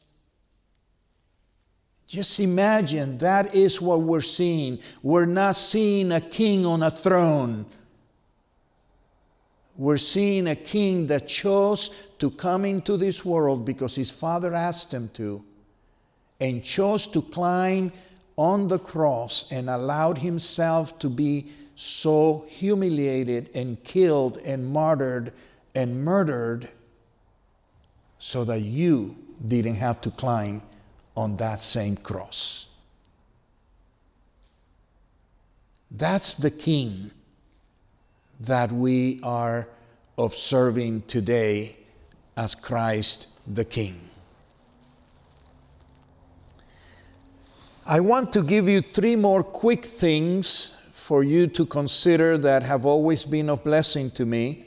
Just 2.06 2.40
imagine 2.40 3.18
that 3.18 3.56
is 3.56 3.82
what 3.82 4.02
we're 4.02 4.22
seeing. 4.22 4.78
We're 5.02 5.26
not 5.26 5.56
seeing 5.56 6.12
a 6.12 6.22
king 6.22 6.64
on 6.64 6.84
a 6.84 6.92
throne. 6.92 7.66
We're 9.76 9.98
seeing 9.98 10.46
a 10.46 10.56
king 10.56 11.08
that 11.08 11.28
chose 11.28 11.90
to 12.20 12.30
come 12.30 12.66
into 12.66 12.96
this 12.96 13.26
world 13.26 13.66
because 13.66 13.96
his 13.96 14.12
father 14.12 14.54
asked 14.54 14.94
him 14.94 15.10
to, 15.16 15.44
and 16.40 16.64
chose 16.64 17.08
to 17.08 17.24
climb 17.24 17.92
on 18.38 18.68
the 18.68 18.80
cross 18.80 19.46
and 19.52 19.70
allowed 19.70 20.20
himself 20.20 20.98
to 21.00 21.10
be 21.10 21.52
so 21.76 22.46
humiliated 22.48 23.50
and 23.54 23.84
killed 23.84 24.38
and 24.38 24.68
martyred 24.68 25.34
and 25.74 26.04
murdered 26.04 26.70
so 28.20 28.44
that 28.46 28.62
you 28.62 29.16
didn't 29.46 29.76
have 29.76 30.00
to 30.02 30.12
climb 30.12 30.62
on 31.16 31.38
that 31.38 31.64
same 31.64 31.98
cross. 31.98 32.68
That's 35.90 36.36
the 36.36 36.52
king 36.52 37.12
that 38.40 38.72
we 38.72 39.20
are 39.24 39.68
observing 40.18 41.04
today 41.04 41.76
as 42.38 42.56
Christ 42.56 43.28
the 43.48 43.66
King. 43.66 44.11
I 47.92 48.00
want 48.00 48.32
to 48.32 48.42
give 48.42 48.70
you 48.70 48.82
three 48.82 49.18
more 49.18 49.44
quick 49.44 49.86
things 49.86 50.78
for 51.06 51.26
you 51.26 51.48
to 51.48 51.66
consider 51.66 52.38
that 52.38 52.64
have 52.64 52.86
always 52.86 53.26
been 53.26 53.50
of 53.50 53.66
blessing 53.66 54.12
to 54.12 54.26
me. 54.26 54.66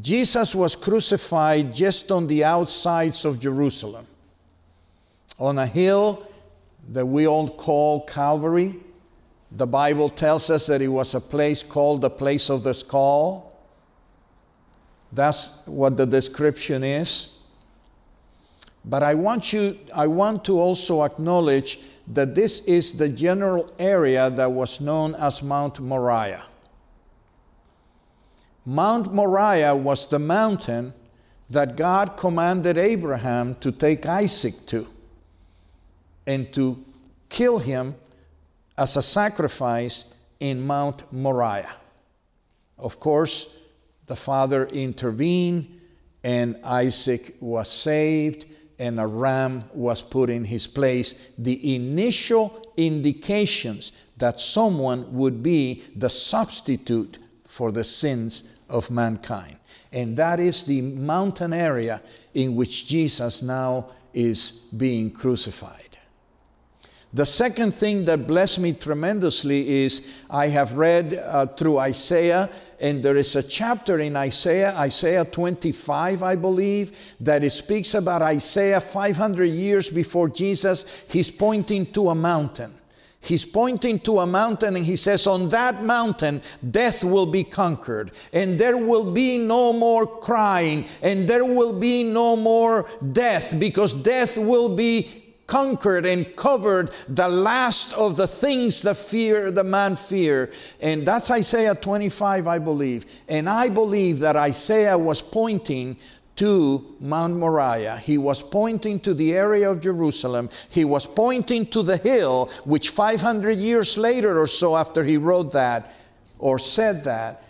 Jesus 0.00 0.54
was 0.54 0.76
crucified 0.76 1.74
just 1.74 2.12
on 2.12 2.28
the 2.28 2.44
outsides 2.44 3.24
of 3.24 3.40
Jerusalem, 3.40 4.06
on 5.36 5.58
a 5.58 5.66
hill 5.66 6.28
that 6.92 7.06
we 7.06 7.26
all 7.26 7.50
call 7.50 8.06
Calvary. 8.06 8.76
The 9.50 9.66
Bible 9.66 10.10
tells 10.10 10.50
us 10.50 10.68
that 10.68 10.80
it 10.80 10.86
was 10.86 11.12
a 11.12 11.20
place 11.20 11.64
called 11.64 12.02
the 12.02 12.10
place 12.10 12.50
of 12.50 12.62
the 12.62 12.74
skull. 12.74 13.58
That's 15.12 15.50
what 15.64 15.96
the 15.96 16.06
description 16.06 16.84
is. 16.84 17.33
But 18.84 19.02
I 19.02 19.14
want 19.14 19.52
you 19.52 19.78
I 19.94 20.06
want 20.06 20.44
to 20.44 20.60
also 20.60 21.02
acknowledge 21.02 21.80
that 22.08 22.34
this 22.34 22.60
is 22.60 22.92
the 22.92 23.08
general 23.08 23.70
area 23.78 24.30
that 24.30 24.52
was 24.52 24.80
known 24.80 25.14
as 25.14 25.42
Mount 25.42 25.80
Moriah. 25.80 26.44
Mount 28.66 29.12
Moriah 29.12 29.74
was 29.74 30.08
the 30.08 30.18
mountain 30.18 30.92
that 31.50 31.76
God 31.76 32.16
commanded 32.16 32.76
Abraham 32.78 33.56
to 33.56 33.72
take 33.72 34.06
Isaac 34.06 34.66
to 34.66 34.86
and 36.26 36.52
to 36.54 36.82
kill 37.28 37.58
him 37.58 37.94
as 38.76 38.96
a 38.96 39.02
sacrifice 39.02 40.04
in 40.40 40.66
Mount 40.66 41.10
Moriah. 41.12 41.76
Of 42.78 42.98
course, 43.00 43.48
the 44.06 44.16
father 44.16 44.66
intervened 44.66 45.80
and 46.22 46.56
Isaac 46.64 47.36
was 47.40 47.70
saved 47.70 48.46
and 48.78 48.98
a 48.98 49.06
ram 49.06 49.64
was 49.72 50.02
put 50.02 50.30
in 50.30 50.44
his 50.44 50.66
place. 50.66 51.14
The 51.38 51.74
initial 51.74 52.72
indications 52.76 53.92
that 54.16 54.40
someone 54.40 55.14
would 55.14 55.42
be 55.42 55.84
the 55.96 56.10
substitute 56.10 57.18
for 57.48 57.72
the 57.72 57.84
sins 57.84 58.44
of 58.68 58.90
mankind. 58.90 59.58
And 59.92 60.16
that 60.16 60.40
is 60.40 60.64
the 60.64 60.80
mountain 60.80 61.52
area 61.52 62.02
in 62.34 62.56
which 62.56 62.86
Jesus 62.86 63.42
now 63.42 63.90
is 64.12 64.64
being 64.76 65.10
crucified. 65.10 65.93
The 67.14 67.24
second 67.24 67.76
thing 67.76 68.06
that 68.06 68.26
blessed 68.26 68.58
me 68.58 68.72
tremendously 68.72 69.84
is 69.84 70.02
I 70.28 70.48
have 70.48 70.72
read 70.72 71.14
uh, 71.14 71.46
through 71.46 71.78
Isaiah, 71.78 72.50
and 72.80 73.04
there 73.04 73.16
is 73.16 73.36
a 73.36 73.42
chapter 73.44 74.00
in 74.00 74.16
Isaiah, 74.16 74.74
Isaiah 74.74 75.24
25, 75.24 76.24
I 76.24 76.34
believe, 76.34 76.90
that 77.20 77.44
it 77.44 77.50
speaks 77.50 77.94
about 77.94 78.22
Isaiah 78.22 78.80
500 78.80 79.44
years 79.44 79.90
before 79.90 80.28
Jesus. 80.28 80.84
He's 81.06 81.30
pointing 81.30 81.92
to 81.92 82.08
a 82.08 82.16
mountain. 82.16 82.74
He's 83.20 83.44
pointing 83.44 84.00
to 84.00 84.18
a 84.18 84.26
mountain 84.26 84.74
and 84.74 84.84
he 84.84 84.96
says, 84.96 85.28
On 85.28 85.48
that 85.50 85.84
mountain, 85.84 86.42
death 86.68 87.04
will 87.04 87.26
be 87.26 87.44
conquered, 87.44 88.10
and 88.32 88.58
there 88.58 88.76
will 88.76 89.12
be 89.14 89.38
no 89.38 89.72
more 89.72 90.04
crying, 90.04 90.86
and 91.00 91.30
there 91.30 91.44
will 91.44 91.78
be 91.78 92.02
no 92.02 92.34
more 92.34 92.88
death, 93.12 93.56
because 93.56 93.94
death 93.94 94.36
will 94.36 94.74
be 94.74 95.23
conquered 95.46 96.06
and 96.06 96.34
covered 96.36 96.90
the 97.08 97.28
last 97.28 97.92
of 97.94 98.16
the 98.16 98.26
things 98.26 98.80
the 98.82 98.94
fear 98.94 99.50
the 99.50 99.64
man 99.64 99.94
fear 99.94 100.50
and 100.80 101.06
that's 101.06 101.30
isaiah 101.30 101.74
25 101.74 102.46
i 102.46 102.58
believe 102.58 103.04
and 103.28 103.48
i 103.48 103.68
believe 103.68 104.20
that 104.20 104.36
isaiah 104.36 104.96
was 104.96 105.20
pointing 105.20 105.96
to 106.36 106.96
Mount 107.00 107.36
Moriah. 107.36 107.98
He 107.98 108.18
was 108.18 108.42
pointing 108.42 108.98
to 109.00 109.14
the 109.14 109.32
area 109.32 109.70
of 109.70 109.80
Jerusalem. 109.80 110.50
He 110.68 110.84
was 110.84 111.06
pointing 111.06 111.66
to 111.66 111.82
the 111.82 111.96
hill, 111.96 112.50
which 112.64 112.90
500 112.90 113.58
years 113.58 113.96
later 113.96 114.40
or 114.40 114.46
so, 114.46 114.76
after 114.76 115.04
he 115.04 115.16
wrote 115.16 115.52
that 115.52 115.92
or 116.38 116.58
said 116.58 117.04
that, 117.04 117.42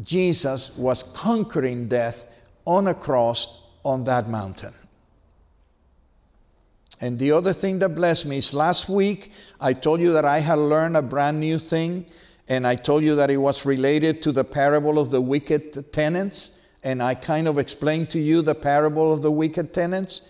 Jesus 0.00 0.70
was 0.76 1.02
conquering 1.14 1.88
death 1.88 2.24
on 2.64 2.86
a 2.86 2.94
cross 2.94 3.62
on 3.84 4.04
that 4.04 4.28
mountain. 4.28 4.74
And 7.00 7.18
the 7.18 7.32
other 7.32 7.52
thing 7.52 7.78
that 7.78 7.90
blessed 7.90 8.26
me 8.26 8.38
is 8.38 8.52
last 8.52 8.88
week 8.88 9.30
I 9.60 9.72
told 9.72 10.00
you 10.00 10.12
that 10.14 10.24
I 10.24 10.40
had 10.40 10.58
learned 10.58 10.96
a 10.96 11.02
brand 11.02 11.38
new 11.38 11.58
thing, 11.58 12.06
and 12.48 12.66
I 12.66 12.76
told 12.76 13.04
you 13.04 13.14
that 13.16 13.30
it 13.30 13.36
was 13.36 13.64
related 13.64 14.22
to 14.22 14.32
the 14.32 14.44
parable 14.44 14.98
of 14.98 15.10
the 15.10 15.20
wicked 15.20 15.92
tenants. 15.92 16.58
And 16.82 17.02
I 17.02 17.14
kind 17.14 17.46
of 17.46 17.58
explained 17.58 18.10
to 18.10 18.18
you 18.18 18.42
the 18.42 18.54
parable 18.54 19.12
of 19.12 19.22
the 19.22 19.30
wicked 19.30 19.74
tenants. 19.74 20.22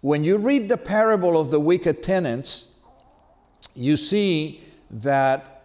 When 0.00 0.22
you 0.22 0.36
read 0.36 0.68
the 0.68 0.76
parable 0.76 1.40
of 1.40 1.50
the 1.50 1.60
wicked 1.60 2.02
tenants, 2.02 2.72
you 3.74 3.96
see 3.96 4.62
that 4.90 5.62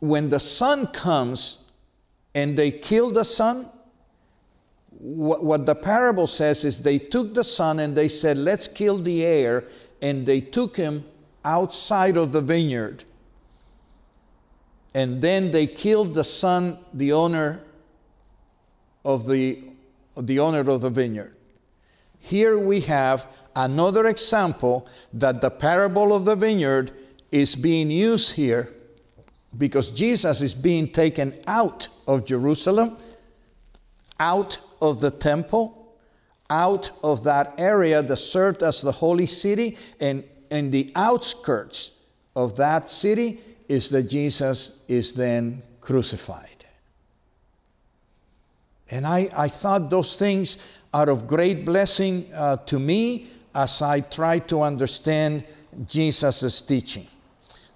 when 0.00 0.30
the 0.30 0.40
son 0.40 0.86
comes 0.88 1.64
and 2.34 2.56
they 2.56 2.70
kill 2.70 3.12
the 3.12 3.24
son, 3.24 3.70
what, 4.90 5.42
what 5.44 5.66
the 5.66 5.74
parable 5.74 6.26
says 6.26 6.64
is 6.64 6.80
they 6.80 6.98
took 6.98 7.34
the 7.34 7.44
son 7.44 7.78
and 7.78 7.96
they 7.96 8.08
said, 8.08 8.36
Let's 8.36 8.68
kill 8.68 8.98
the 8.98 9.24
heir, 9.24 9.64
and 10.02 10.26
they 10.26 10.40
took 10.40 10.76
him 10.76 11.04
outside 11.44 12.16
of 12.16 12.32
the 12.32 12.40
vineyard. 12.40 13.04
And 14.94 15.22
then 15.22 15.52
they 15.52 15.66
killed 15.66 16.14
the 16.14 16.24
son, 16.24 16.78
the 16.92 17.12
owner 17.12 17.60
of 19.04 19.26
the, 19.26 19.62
the 20.16 20.38
owner 20.40 20.68
of 20.68 20.80
the 20.80 20.90
vineyard. 20.90 21.34
Here 22.18 22.58
we 22.58 22.80
have 22.82 23.26
another 23.56 24.06
example 24.06 24.88
that 25.14 25.40
the 25.40 25.50
parable 25.50 26.14
of 26.14 26.24
the 26.24 26.36
vineyard 26.36 26.92
is 27.32 27.56
being 27.56 27.90
used 27.90 28.32
here 28.32 28.68
because 29.56 29.88
Jesus 29.90 30.40
is 30.40 30.54
being 30.54 30.92
taken 30.92 31.40
out 31.46 31.88
of 32.06 32.24
Jerusalem, 32.24 32.98
out 34.20 34.60
of 34.80 35.00
the 35.00 35.10
temple, 35.10 35.96
out 36.48 36.90
of 37.02 37.24
that 37.24 37.54
area 37.58 38.02
that 38.02 38.16
served 38.16 38.62
as 38.62 38.82
the 38.82 38.92
holy 38.92 39.26
city, 39.26 39.76
and 39.98 40.22
in 40.50 40.70
the 40.70 40.92
outskirts 40.94 41.90
of 42.36 42.56
that 42.56 42.90
city 42.90 43.40
is 43.68 43.88
that 43.90 44.04
Jesus 44.04 44.80
is 44.86 45.14
then 45.14 45.62
crucified. 45.80 46.66
And 48.90 49.06
I, 49.06 49.30
I 49.34 49.48
thought 49.48 49.90
those 49.90 50.16
things 50.16 50.56
are 50.92 51.08
of 51.08 51.28
great 51.28 51.64
blessing 51.64 52.28
uh, 52.34 52.56
to 52.66 52.78
me 52.78 53.30
as 53.54 53.80
I 53.80 54.00
try 54.00 54.40
to 54.40 54.62
understand 54.62 55.44
Jesus' 55.86 56.60
teaching. 56.60 57.06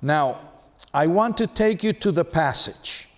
Now, 0.02 0.40
I 0.92 1.07
want 1.07 1.37
to 1.38 1.46
take 1.46 1.83
you 1.83 1.92
to 1.94 2.12
the 2.12 2.24
passage. 2.24 3.09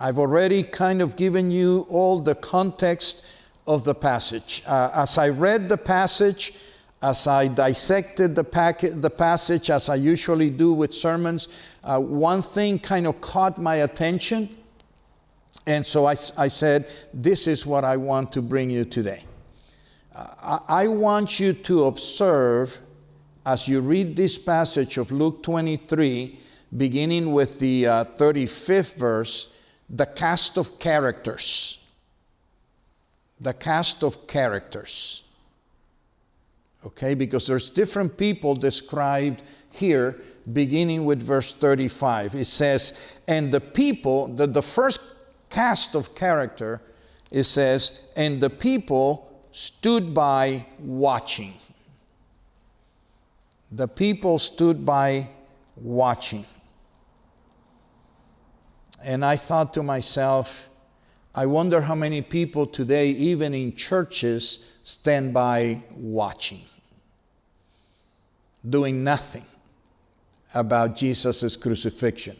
I've 0.00 0.18
already 0.18 0.62
kind 0.62 1.02
of 1.02 1.14
given 1.14 1.50
you 1.50 1.86
all 1.90 2.22
the 2.22 2.34
context 2.34 3.22
of 3.66 3.84
the 3.84 3.94
passage. 3.94 4.62
Uh, 4.66 4.90
as 4.94 5.18
I 5.18 5.28
read 5.28 5.68
the 5.68 5.76
passage, 5.76 6.54
as 7.02 7.26
I 7.26 7.48
dissected 7.48 8.34
the, 8.34 8.42
pack- 8.42 8.80
the 8.80 9.10
passage, 9.10 9.68
as 9.68 9.90
I 9.90 9.96
usually 9.96 10.48
do 10.48 10.72
with 10.72 10.94
sermons, 10.94 11.48
uh, 11.84 12.00
one 12.00 12.42
thing 12.42 12.78
kind 12.78 13.06
of 13.06 13.20
caught 13.20 13.60
my 13.60 13.76
attention. 13.76 14.56
And 15.66 15.86
so 15.86 16.06
I, 16.06 16.16
I 16.34 16.48
said, 16.48 16.88
This 17.12 17.46
is 17.46 17.66
what 17.66 17.84
I 17.84 17.98
want 17.98 18.32
to 18.32 18.40
bring 18.40 18.70
you 18.70 18.86
today. 18.86 19.24
Uh, 20.14 20.60
I, 20.68 20.84
I 20.84 20.88
want 20.88 21.38
you 21.38 21.52
to 21.52 21.84
observe 21.84 22.78
as 23.44 23.68
you 23.68 23.80
read 23.80 24.16
this 24.16 24.38
passage 24.38 24.96
of 24.96 25.12
Luke 25.12 25.42
23, 25.42 26.40
beginning 26.74 27.32
with 27.32 27.58
the 27.58 27.86
uh, 27.86 28.04
35th 28.18 28.94
verse 28.94 29.48
the 29.90 30.06
cast 30.06 30.56
of 30.56 30.78
characters. 30.78 31.78
The 33.40 33.52
cast 33.52 34.02
of 34.04 34.26
characters. 34.26 35.22
Okay, 36.86 37.14
because 37.14 37.46
there's 37.46 37.68
different 37.68 38.16
people 38.16 38.54
described 38.54 39.42
here, 39.70 40.16
beginning 40.52 41.04
with 41.04 41.22
verse 41.22 41.52
35. 41.52 42.34
It 42.34 42.46
says, 42.46 42.92
And 43.26 43.52
the 43.52 43.60
people, 43.60 44.28
the, 44.28 44.46
the 44.46 44.62
first 44.62 45.00
cast 45.50 45.94
of 45.94 46.14
character, 46.14 46.80
it 47.30 47.44
says, 47.44 48.02
And 48.16 48.40
the 48.40 48.50
people 48.50 49.42
stood 49.52 50.14
by 50.14 50.66
watching. 50.78 51.54
The 53.72 53.88
people 53.88 54.38
stood 54.38 54.86
by 54.86 55.28
watching. 55.76 56.46
And 59.02 59.24
I 59.24 59.36
thought 59.36 59.72
to 59.74 59.82
myself, 59.82 60.68
I 61.34 61.46
wonder 61.46 61.80
how 61.82 61.94
many 61.94 62.22
people 62.22 62.66
today, 62.66 63.10
even 63.10 63.54
in 63.54 63.74
churches, 63.74 64.58
stand 64.84 65.32
by 65.32 65.82
watching, 65.92 66.62
doing 68.68 69.04
nothing 69.04 69.46
about 70.52 70.96
Jesus' 70.96 71.56
crucifixion. 71.56 72.36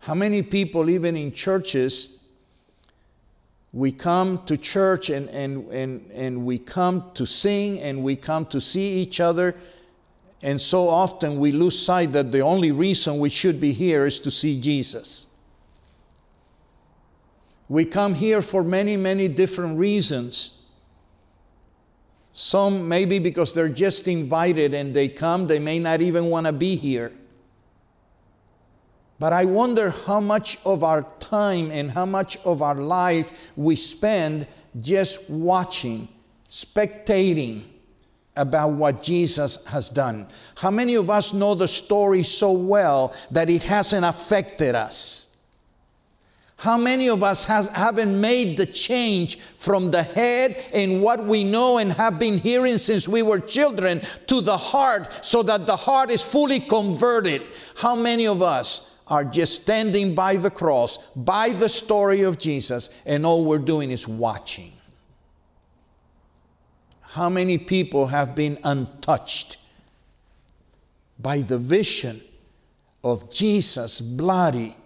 How 0.00 0.14
many 0.14 0.42
people, 0.42 0.90
even 0.90 1.16
in 1.16 1.32
churches, 1.32 2.18
we 3.72 3.92
come 3.92 4.44
to 4.46 4.56
church 4.56 5.08
and, 5.10 5.28
and, 5.28 5.70
and, 5.70 6.10
and 6.12 6.44
we 6.44 6.58
come 6.58 7.10
to 7.14 7.24
sing 7.24 7.80
and 7.80 8.02
we 8.02 8.16
come 8.16 8.46
to 8.46 8.60
see 8.60 8.94
each 8.94 9.20
other, 9.20 9.54
and 10.42 10.60
so 10.60 10.88
often 10.88 11.38
we 11.38 11.52
lose 11.52 11.78
sight 11.78 12.12
that 12.12 12.32
the 12.32 12.40
only 12.40 12.72
reason 12.72 13.20
we 13.20 13.28
should 13.28 13.60
be 13.60 13.72
here 13.72 14.04
is 14.04 14.18
to 14.20 14.30
see 14.30 14.60
Jesus. 14.60 15.27
We 17.68 17.84
come 17.84 18.14
here 18.14 18.40
for 18.40 18.62
many, 18.62 18.96
many 18.96 19.28
different 19.28 19.78
reasons. 19.78 20.52
Some 22.32 22.88
maybe 22.88 23.18
because 23.18 23.52
they're 23.52 23.68
just 23.68 24.08
invited 24.08 24.72
and 24.72 24.94
they 24.94 25.08
come, 25.08 25.48
they 25.48 25.58
may 25.58 25.78
not 25.78 26.00
even 26.00 26.26
want 26.26 26.46
to 26.46 26.52
be 26.52 26.76
here. 26.76 27.12
But 29.18 29.32
I 29.32 29.44
wonder 29.44 29.90
how 29.90 30.20
much 30.20 30.58
of 30.64 30.84
our 30.84 31.04
time 31.18 31.70
and 31.72 31.90
how 31.90 32.06
much 32.06 32.36
of 32.44 32.62
our 32.62 32.76
life 32.76 33.28
we 33.56 33.74
spend 33.74 34.46
just 34.80 35.28
watching, 35.28 36.08
spectating 36.48 37.64
about 38.36 38.70
what 38.70 39.02
Jesus 39.02 39.58
has 39.66 39.90
done. 39.90 40.28
How 40.54 40.70
many 40.70 40.94
of 40.94 41.10
us 41.10 41.32
know 41.32 41.56
the 41.56 41.66
story 41.66 42.22
so 42.22 42.52
well 42.52 43.12
that 43.32 43.50
it 43.50 43.64
hasn't 43.64 44.04
affected 44.04 44.76
us? 44.76 45.27
How 46.58 46.76
many 46.76 47.08
of 47.08 47.22
us 47.22 47.44
has, 47.44 47.66
haven't 47.68 48.20
made 48.20 48.56
the 48.56 48.66
change 48.66 49.38
from 49.60 49.92
the 49.92 50.02
head 50.02 50.56
and 50.72 51.00
what 51.00 51.24
we 51.24 51.44
know 51.44 51.78
and 51.78 51.92
have 51.92 52.18
been 52.18 52.36
hearing 52.36 52.78
since 52.78 53.06
we 53.06 53.22
were 53.22 53.38
children 53.38 54.02
to 54.26 54.40
the 54.40 54.56
heart 54.56 55.08
so 55.22 55.44
that 55.44 55.66
the 55.66 55.76
heart 55.76 56.10
is 56.10 56.20
fully 56.20 56.58
converted? 56.58 57.42
How 57.76 57.94
many 57.94 58.26
of 58.26 58.42
us 58.42 58.90
are 59.06 59.24
just 59.24 59.62
standing 59.62 60.16
by 60.16 60.34
the 60.34 60.50
cross, 60.50 60.98
by 61.14 61.50
the 61.50 61.68
story 61.68 62.22
of 62.22 62.40
Jesus, 62.40 62.88
and 63.06 63.24
all 63.24 63.44
we're 63.44 63.58
doing 63.58 63.92
is 63.92 64.08
watching? 64.08 64.72
How 67.02 67.28
many 67.28 67.58
people 67.58 68.08
have 68.08 68.34
been 68.34 68.58
untouched 68.64 69.58
by 71.20 71.40
the 71.40 71.58
vision 71.58 72.20
of 73.04 73.32
Jesus' 73.32 74.00
bloody? 74.00 74.76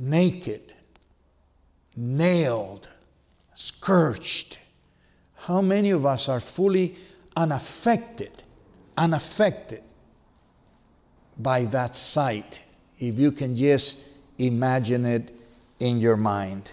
Naked, 0.00 0.72
nailed, 1.94 2.88
scourged. 3.54 4.58
How 5.34 5.60
many 5.60 5.90
of 5.90 6.06
us 6.06 6.28
are 6.28 6.40
fully 6.40 6.96
unaffected, 7.36 8.42
unaffected 8.96 9.82
by 11.38 11.66
that 11.66 11.94
sight? 11.94 12.62
If 12.98 13.18
you 13.18 13.30
can 13.30 13.56
just 13.56 13.98
imagine 14.38 15.04
it 15.04 15.34
in 15.78 16.00
your 16.00 16.16
mind. 16.16 16.72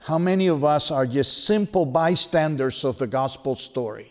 How 0.00 0.18
many 0.18 0.46
of 0.46 0.64
us 0.64 0.90
are 0.90 1.06
just 1.06 1.44
simple 1.44 1.84
bystanders 1.84 2.84
of 2.84 2.98
the 2.98 3.06
gospel 3.06 3.54
story? 3.54 4.10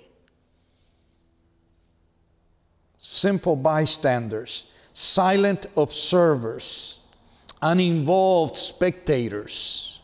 Simple 3.00 3.56
bystanders, 3.56 4.66
silent 4.94 5.66
observers 5.76 6.99
uninvolved 7.62 8.58
spectators. 8.58 10.00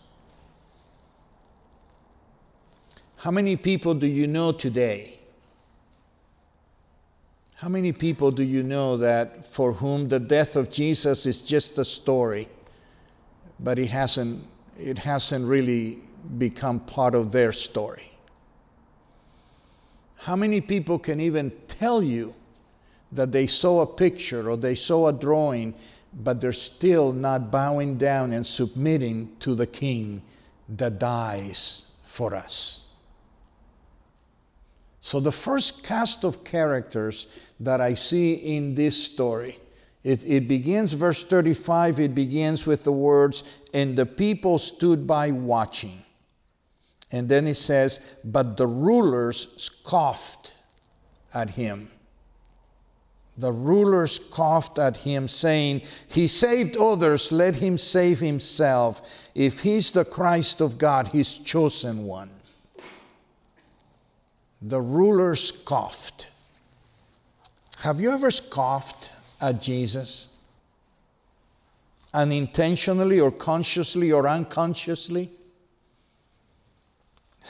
How 3.17 3.31
many 3.31 3.55
people 3.55 3.95
do 3.95 4.07
you 4.07 4.27
know 4.27 4.51
today? 4.51 5.19
How 7.55 7.69
many 7.69 7.93
people 7.93 8.31
do 8.31 8.43
you 8.43 8.61
know 8.61 8.97
that 8.97 9.45
for 9.53 9.73
whom 9.73 10.09
the 10.09 10.19
death 10.19 10.55
of 10.55 10.69
Jesus 10.69 11.25
is 11.25 11.41
just 11.41 11.77
a 11.77 11.85
story, 11.85 12.49
but 13.59 13.79
it 13.79 13.87
hasn't, 13.87 14.43
it 14.77 14.99
hasn't 14.99 15.47
really 15.47 15.99
become 16.37 16.81
part 16.81 17.15
of 17.15 17.31
their 17.31 17.53
story? 17.53 18.11
How 20.17 20.35
many 20.35 20.59
people 20.59 20.99
can 20.99 21.21
even 21.21 21.51
tell 21.67 22.03
you 22.03 22.35
that 23.11 23.31
they 23.31 23.47
saw 23.47 23.81
a 23.81 23.87
picture 23.87 24.49
or 24.49 24.57
they 24.57 24.75
saw 24.75 25.07
a 25.07 25.13
drawing 25.13 25.73
but 26.15 26.39
they're 26.39 26.53
still 26.53 27.11
not 27.11 27.51
bowing 27.51 27.97
down 27.97 28.31
and 28.31 28.47
submitting 28.47 29.35
to 29.39 29.53
the 29.53 29.67
King 29.67 30.21
that 30.69 30.97
dies 30.97 31.83
for 32.05 32.33
us. 32.33 32.81
So, 35.01 35.19
the 35.19 35.31
first 35.31 35.83
cast 35.83 36.23
of 36.23 36.43
characters 36.43 37.27
that 37.59 37.79
I 37.79 37.93
see 37.93 38.33
in 38.33 38.73
this 38.73 39.03
story, 39.03 39.59
it, 40.03 40.23
it 40.25 40.47
begins, 40.47 40.93
verse 40.93 41.23
35, 41.23 41.99
it 41.99 42.15
begins 42.15 42.65
with 42.65 42.83
the 42.83 42.91
words, 42.91 43.43
And 43.73 43.95
the 43.95 44.05
people 44.05 44.57
stood 44.57 45.05
by 45.05 45.31
watching. 45.31 46.03
And 47.11 47.29
then 47.29 47.45
it 47.45 47.55
says, 47.55 47.99
But 48.23 48.57
the 48.57 48.65
rulers 48.67 49.47
scoffed 49.57 50.53
at 51.33 51.51
him 51.51 51.91
the 53.37 53.51
rulers 53.51 54.13
scoffed 54.13 54.79
at 54.79 54.97
him, 54.97 55.27
saying, 55.27 55.81
He 56.07 56.27
saved 56.27 56.77
others, 56.77 57.31
let 57.31 57.55
him 57.55 57.77
save 57.77 58.19
himself. 58.19 59.01
If 59.33 59.59
he's 59.59 59.91
the 59.91 60.05
Christ 60.05 60.61
of 60.61 60.77
God, 60.77 61.09
his 61.09 61.37
chosen 61.37 62.05
one. 62.05 62.29
The 64.61 64.81
rulers 64.81 65.49
scoffed. 65.49 66.27
Have 67.79 67.99
you 67.99 68.11
ever 68.11 68.31
scoffed 68.31 69.11
at 69.41 69.61
Jesus? 69.61 70.29
Unintentionally 72.13 73.19
or 73.19 73.31
consciously 73.31 74.13
or 74.13 74.27
unconsciously? 74.27 75.29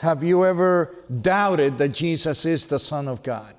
Have 0.00 0.24
you 0.24 0.44
ever 0.44 0.92
doubted 1.22 1.78
that 1.78 1.90
Jesus 1.90 2.44
is 2.44 2.66
the 2.66 2.80
Son 2.80 3.06
of 3.06 3.22
God? 3.22 3.55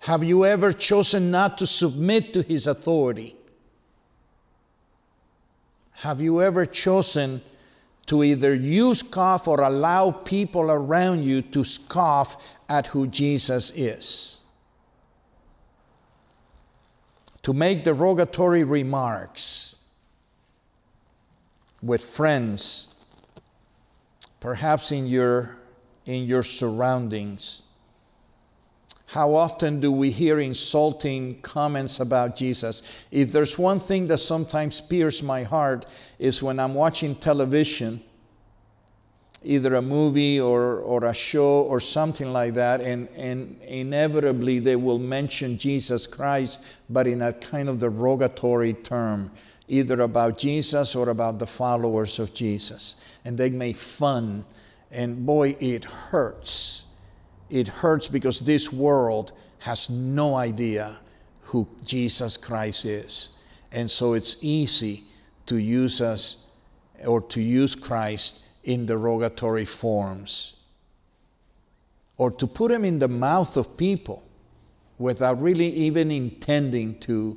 Have 0.00 0.24
you 0.24 0.46
ever 0.46 0.72
chosen 0.72 1.30
not 1.30 1.58
to 1.58 1.66
submit 1.66 2.32
to 2.32 2.42
his 2.42 2.66
authority? 2.66 3.36
Have 5.92 6.22
you 6.22 6.40
ever 6.40 6.64
chosen 6.64 7.42
to 8.06 8.24
either 8.24 8.54
use 8.54 9.00
scoff 9.00 9.46
or 9.46 9.60
allow 9.60 10.10
people 10.10 10.70
around 10.70 11.24
you 11.24 11.42
to 11.42 11.64
scoff 11.64 12.42
at 12.66 12.86
who 12.88 13.06
Jesus 13.08 13.70
is? 13.76 14.38
To 17.42 17.52
make 17.52 17.84
derogatory 17.84 18.64
remarks 18.64 19.76
with 21.82 22.02
friends, 22.02 22.88
perhaps 24.40 24.92
in 24.92 25.06
your, 25.06 25.56
in 26.06 26.24
your 26.24 26.42
surroundings 26.42 27.62
how 29.10 29.34
often 29.34 29.80
do 29.80 29.90
we 29.90 30.12
hear 30.12 30.38
insulting 30.38 31.40
comments 31.40 31.98
about 31.98 32.36
Jesus? 32.36 32.80
If 33.10 33.32
there's 33.32 33.58
one 33.58 33.80
thing 33.80 34.06
that 34.06 34.18
sometimes 34.18 34.80
pierces 34.80 35.20
my 35.20 35.42
heart 35.42 35.84
is 36.20 36.40
when 36.40 36.60
I'm 36.60 36.74
watching 36.74 37.16
television, 37.16 38.04
either 39.42 39.74
a 39.74 39.82
movie 39.82 40.38
or, 40.38 40.76
or 40.76 41.04
a 41.04 41.12
show 41.12 41.62
or 41.62 41.80
something 41.80 42.32
like 42.32 42.54
that, 42.54 42.80
and, 42.80 43.08
and 43.16 43.60
inevitably 43.62 44.60
they 44.60 44.76
will 44.76 45.00
mention 45.00 45.58
Jesus 45.58 46.06
Christ, 46.06 46.60
but 46.88 47.08
in 47.08 47.20
a 47.20 47.32
kind 47.32 47.68
of 47.68 47.80
derogatory 47.80 48.74
term, 48.74 49.32
either 49.66 50.00
about 50.02 50.38
Jesus 50.38 50.94
or 50.94 51.08
about 51.08 51.40
the 51.40 51.48
followers 51.48 52.20
of 52.20 52.32
Jesus. 52.32 52.94
And 53.24 53.36
they 53.36 53.50
make 53.50 53.76
fun, 53.76 54.44
and 54.88 55.26
boy, 55.26 55.56
it 55.58 55.84
hurts 55.84 56.84
it 57.50 57.68
hurts 57.68 58.08
because 58.08 58.40
this 58.40 58.72
world 58.72 59.32
has 59.60 59.90
no 59.90 60.36
idea 60.36 60.98
who 61.42 61.68
Jesus 61.84 62.36
Christ 62.36 62.84
is. 62.84 63.28
And 63.72 63.90
so 63.90 64.14
it's 64.14 64.36
easy 64.40 65.04
to 65.46 65.56
use 65.56 66.00
us 66.00 66.46
or 67.04 67.20
to 67.22 67.40
use 67.40 67.74
Christ 67.74 68.40
in 68.64 68.86
derogatory 68.86 69.64
forms 69.64 70.54
or 72.16 72.30
to 72.30 72.46
put 72.46 72.70
him 72.70 72.84
in 72.84 72.98
the 72.98 73.08
mouth 73.08 73.56
of 73.56 73.76
people 73.76 74.22
without 74.98 75.40
really 75.40 75.68
even 75.68 76.10
intending 76.10 76.98
to, 77.00 77.36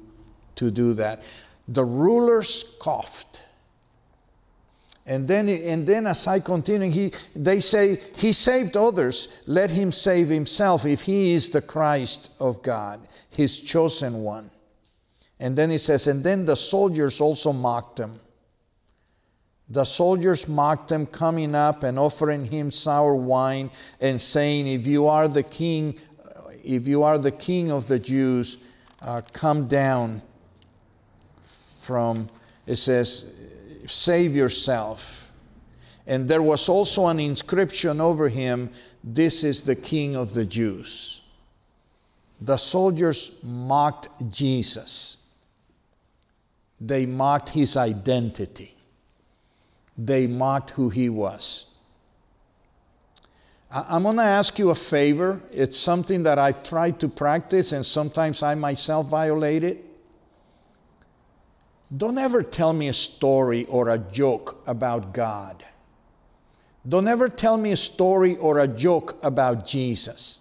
to 0.56 0.69
do 0.69 0.93
that. 0.93 1.23
The 1.67 1.86
rulers 1.86 2.65
scoffed 2.65 3.39
and 5.06 5.28
then, 5.28 5.50
and 5.50 5.86
then 5.86 6.08
as 6.08 6.28
I 6.28 6.39
continue, 6.39 6.89
he, 6.89 7.12
they 7.36 7.60
say, 7.60 8.00
He 8.16 8.32
saved 8.32 8.78
others, 8.78 9.28
let 9.46 9.70
him 9.70 9.92
save 9.92 10.30
himself 10.30 10.86
if 10.86 11.02
he 11.02 11.34
is 11.34 11.50
the 11.50 11.62
Christ 11.62 12.30
of 12.39 12.63
God, 12.63 13.02
his 13.30 13.60
chosen 13.60 14.24
one. 14.24 14.50
And 15.39 15.58
then 15.58 15.70
he 15.70 15.78
says, 15.78 16.08
And 16.08 16.24
then 16.24 16.46
the 16.46 16.56
soldiers 16.56 17.20
also 17.20 17.52
mocked 17.52 18.00
him. 18.00 18.22
The 19.70 19.84
soldiers 19.84 20.48
mocked 20.48 20.92
him, 20.92 21.06
coming 21.06 21.54
up 21.54 21.84
and 21.84 22.00
offering 22.00 22.46
him 22.46 22.72
sour 22.72 23.16
wine 23.16 23.72
and 24.00 24.22
saying, 24.22 24.68
If 24.68 24.88
you 24.88 25.08
are 25.08 25.28
the 25.28 25.44
king, 25.44 26.00
if 26.63 26.88
you 26.88 27.04
are 27.04 27.18
the 27.18 27.32
king 27.32 27.72
of 27.72 27.89
the 27.89 28.00
Jews, 28.00 28.58
uh, 29.02 29.22
come 29.34 29.68
down 29.68 30.22
from, 31.86 32.30
it 32.66 32.78
says, 32.78 33.26
save 33.88 34.36
yourself. 34.36 35.02
And 36.06 36.28
there 36.28 36.41
was 36.41 36.67
also 36.67 37.08
an 37.08 37.19
inscription 37.19 38.02
over 38.02 38.30
him 38.30 38.72
This 39.04 39.43
is 39.43 39.62
the 39.62 39.76
King 39.76 40.15
of 40.15 40.34
the 40.34 40.46
Jews. 40.46 41.22
The 42.41 42.58
soldiers 42.58 43.32
mocked 43.41 44.10
Jesus, 44.30 45.17
they 46.82 47.06
mocked 47.06 47.50
his 47.50 47.78
identity, 47.78 48.76
they 49.98 50.28
mocked 50.28 50.72
who 50.72 50.89
he 50.89 51.08
was. 51.08 51.65
I'm 53.72 54.04
going 54.04 54.17
to 54.17 54.24
ask 54.24 54.60
you 54.60 54.69
a 54.69 54.76
favor. 54.76 55.41
It's 55.52 55.80
something 55.80 56.24
that 56.24 56.38
I've 56.38 56.63
tried 56.63 57.00
to 57.00 57.08
practice, 57.08 57.72
and 57.72 57.84
sometimes 57.84 58.43
I 58.43 58.54
myself 58.54 59.08
violate 59.08 59.63
it. 59.63 59.84
Don't 61.96 62.17
ever 62.17 62.41
tell 62.41 62.74
me 62.74 62.88
a 62.88 62.93
story 62.93 63.65
or 63.65 63.89
a 63.89 63.98
joke 63.98 64.63
about 64.65 65.13
God. 65.13 65.63
Don't 66.88 67.08
ever 67.08 67.30
tell 67.30 67.58
me 67.58 67.72
a 67.72 67.78
story 67.78 68.36
or 68.38 68.60
a 68.60 68.67
joke 68.67 69.17
about 69.22 69.65
Jesus. 69.65 70.39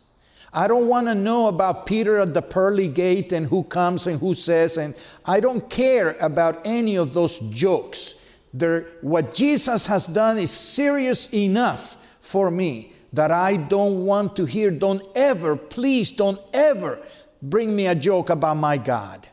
I 0.52 0.66
don't 0.66 0.88
want 0.88 1.06
to 1.06 1.14
know 1.14 1.46
about 1.46 1.86
Peter 1.86 2.18
at 2.18 2.34
the 2.34 2.42
pearly 2.42 2.88
gate 2.88 3.32
and 3.32 3.46
who 3.46 3.62
comes 3.64 4.06
and 4.06 4.20
who 4.20 4.34
says, 4.34 4.76
and 4.76 4.94
I 5.24 5.40
don't 5.40 5.70
care 5.70 6.16
about 6.20 6.60
any 6.66 6.96
of 6.96 7.14
those 7.14 7.38
jokes. 7.50 8.14
There, 8.52 8.86
what 9.00 9.34
Jesus 9.34 9.86
has 9.86 10.06
done 10.06 10.38
is 10.38 10.50
serious 10.50 11.32
enough 11.32 11.96
for 12.20 12.50
me 12.50 12.92
that 13.14 13.30
I 13.30 13.56
don't 13.56 14.04
want 14.04 14.36
to 14.36 14.44
hear. 14.44 14.70
Don't 14.70 15.02
ever, 15.14 15.56
please, 15.56 16.10
don't 16.10 16.40
ever 16.52 16.98
bring 17.40 17.74
me 17.74 17.86
a 17.86 17.94
joke 17.94 18.28
about 18.28 18.56
my 18.56 18.76
God. 18.76 19.28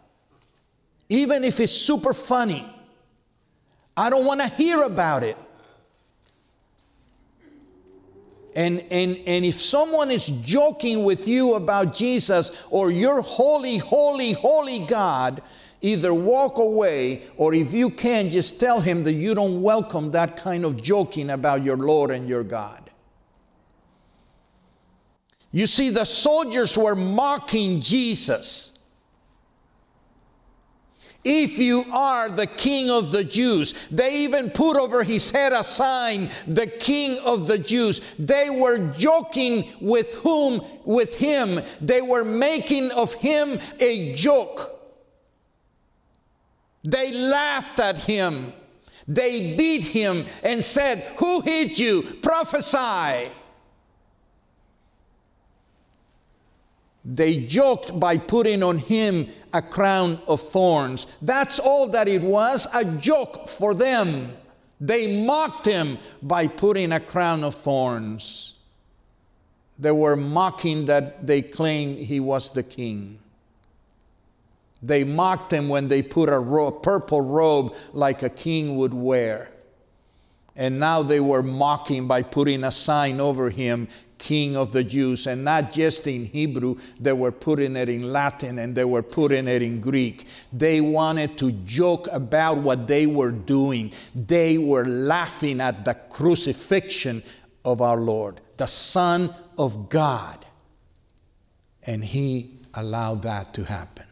Even 1.10 1.44
if 1.44 1.60
it's 1.60 1.74
super 1.74 2.14
funny, 2.14 2.72
I 3.98 4.10
don't 4.10 4.26
want 4.26 4.40
to 4.42 4.48
hear 4.48 4.84
about 4.84 5.24
it. 5.24 5.38
And, 8.56 8.80
and, 8.92 9.18
and 9.26 9.46
if 9.46 9.60
someone 9.62 10.12
is 10.12 10.28
joking 10.42 11.04
with 11.04 11.28
you 11.28 11.54
about 11.56 11.94
Jesus 11.94 12.52
or 12.70 12.92
your 12.92 13.22
holy, 13.22 13.78
holy, 13.78 14.34
holy 14.34 14.86
God, 14.86 15.42
either 15.82 16.14
walk 16.14 16.58
away 16.58 17.24
or 17.38 17.54
if 17.54 17.72
you 17.72 17.90
can, 17.90 18.30
just 18.30 18.60
tell 18.60 18.82
him 18.82 19.04
that 19.04 19.14
you 19.14 19.34
don't 19.34 19.62
welcome 19.62 20.12
that 20.12 20.38
kind 20.38 20.66
of 20.66 20.82
joking 20.82 21.30
about 21.32 21.64
your 21.64 21.78
Lord 21.78 22.12
and 22.12 22.28
your 22.28 22.44
God. 22.44 22.90
You 25.52 25.66
see, 25.66 25.90
the 25.90 26.06
soldiers 26.06 26.78
were 26.78 26.96
mocking 26.96 27.82
Jesus. 27.82 28.79
If 31.24 31.58
you 31.58 31.84
are 31.92 32.30
the 32.30 32.48
king 32.48 32.90
of 32.90 33.12
the 33.12 33.26
Jews, 33.26 33.74
they 33.92 34.20
even 34.20 34.50
put 34.50 34.78
over 34.78 35.04
his 35.04 35.30
head 35.30 35.52
a 35.52 35.64
sign, 35.64 36.30
the 36.48 36.68
king 36.68 37.18
of 37.20 37.48
the 37.48 37.58
Jews. 37.58 38.00
They 38.18 38.50
were 38.50 38.94
joking 38.98 39.74
with 39.82 40.08
whom? 40.16 40.62
With 40.86 41.14
him. 41.16 41.62
They 41.82 42.02
were 42.02 42.24
making 42.24 42.92
of 42.92 43.14
him 43.16 43.60
a 43.80 44.14
joke. 44.16 44.80
They 46.86 47.12
laughed 47.12 47.80
at 47.80 47.98
him. 47.98 48.54
They 49.06 49.58
beat 49.58 49.82
him 49.82 50.26
and 50.44 50.64
said, 50.64 51.16
Who 51.18 51.42
hit 51.42 51.78
you? 51.78 52.20
Prophesy. 52.22 53.30
They 57.06 57.46
joked 57.46 58.00
by 58.00 58.18
putting 58.18 58.62
on 58.62 58.78
him 58.78 59.30
a 59.54 59.62
crown 59.62 60.20
of 60.28 60.42
thorns. 60.52 61.08
That's 61.22 61.60
all 61.60 61.92
that 61.92 62.08
it 62.08 62.22
was 62.22 62.68
a 62.74 62.86
joke 62.86 63.50
for 63.50 63.74
them. 63.74 64.34
They 64.82 65.26
mocked 65.26 65.66
him 65.66 65.98
by 66.22 66.48
putting 66.48 66.92
a 66.92 67.00
crown 67.00 67.44
of 67.44 67.56
thorns. 67.56 68.54
They 69.78 69.92
were 69.92 70.18
mocking 70.18 70.88
that 70.88 71.26
they 71.26 71.42
claimed 71.42 72.00
he 72.00 72.20
was 72.20 72.52
the 72.52 72.64
king. 72.64 73.20
They 74.82 75.04
mocked 75.04 75.52
him 75.52 75.70
when 75.70 75.88
they 75.88 76.02
put 76.02 76.30
a 76.30 76.40
ro- 76.40 76.72
purple 76.72 77.22
robe 77.22 77.74
like 77.94 78.24
a 78.24 78.30
king 78.30 78.78
would 78.78 78.94
wear. 78.94 79.50
And 80.56 80.80
now 80.80 81.04
they 81.04 81.20
were 81.20 81.44
mocking 81.44 82.08
by 82.08 82.24
putting 82.24 82.64
a 82.64 82.72
sign 82.72 83.22
over 83.22 83.50
him 83.50 83.88
King 84.20 84.56
of 84.56 84.74
the 84.74 84.84
Jews, 84.84 85.26
and 85.26 85.44
not 85.44 85.72
just 85.72 86.06
in 86.06 86.26
Hebrew, 86.26 86.76
they 87.00 87.14
were 87.14 87.32
putting 87.32 87.76
it 87.76 87.90
in 87.90 88.12
Latin 88.12 88.60
and 88.60 88.76
they 88.76 88.84
were 88.84 89.02
putting 89.02 89.48
it 89.48 89.62
in 89.62 89.82
Greek. 89.82 90.28
They 90.54 90.82
wanted 90.82 91.38
to 91.40 91.52
joke 91.52 92.08
about 92.12 92.58
what 92.58 92.86
they 92.86 93.08
were 93.08 93.32
doing. 93.32 93.92
They 94.14 94.58
were 94.58 94.86
laughing 94.86 95.62
at 95.62 95.86
the 95.86 95.96
crucifixion 95.96 97.24
of 97.66 97.82
our 97.82 97.98
Lord, 97.98 98.42
the 98.58 98.68
Son 98.68 99.34
of 99.58 99.90
God. 99.90 100.46
And 101.84 102.04
He 102.04 102.60
allowed 102.74 103.24
that 103.24 103.54
to 103.56 103.64
happen. 103.64 104.06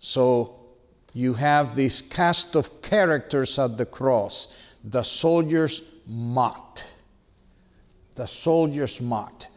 So 0.00 0.56
you 1.12 1.34
have 1.34 1.76
this 1.76 2.02
cast 2.02 2.56
of 2.56 2.82
characters 2.82 3.58
at 3.58 3.78
the 3.78 3.86
cross. 3.86 4.48
The 4.84 5.02
soldiers 5.02 5.82
mocked 6.06 6.84
the 8.18 8.26
soldiers 8.26 9.00
mocked. 9.00 9.48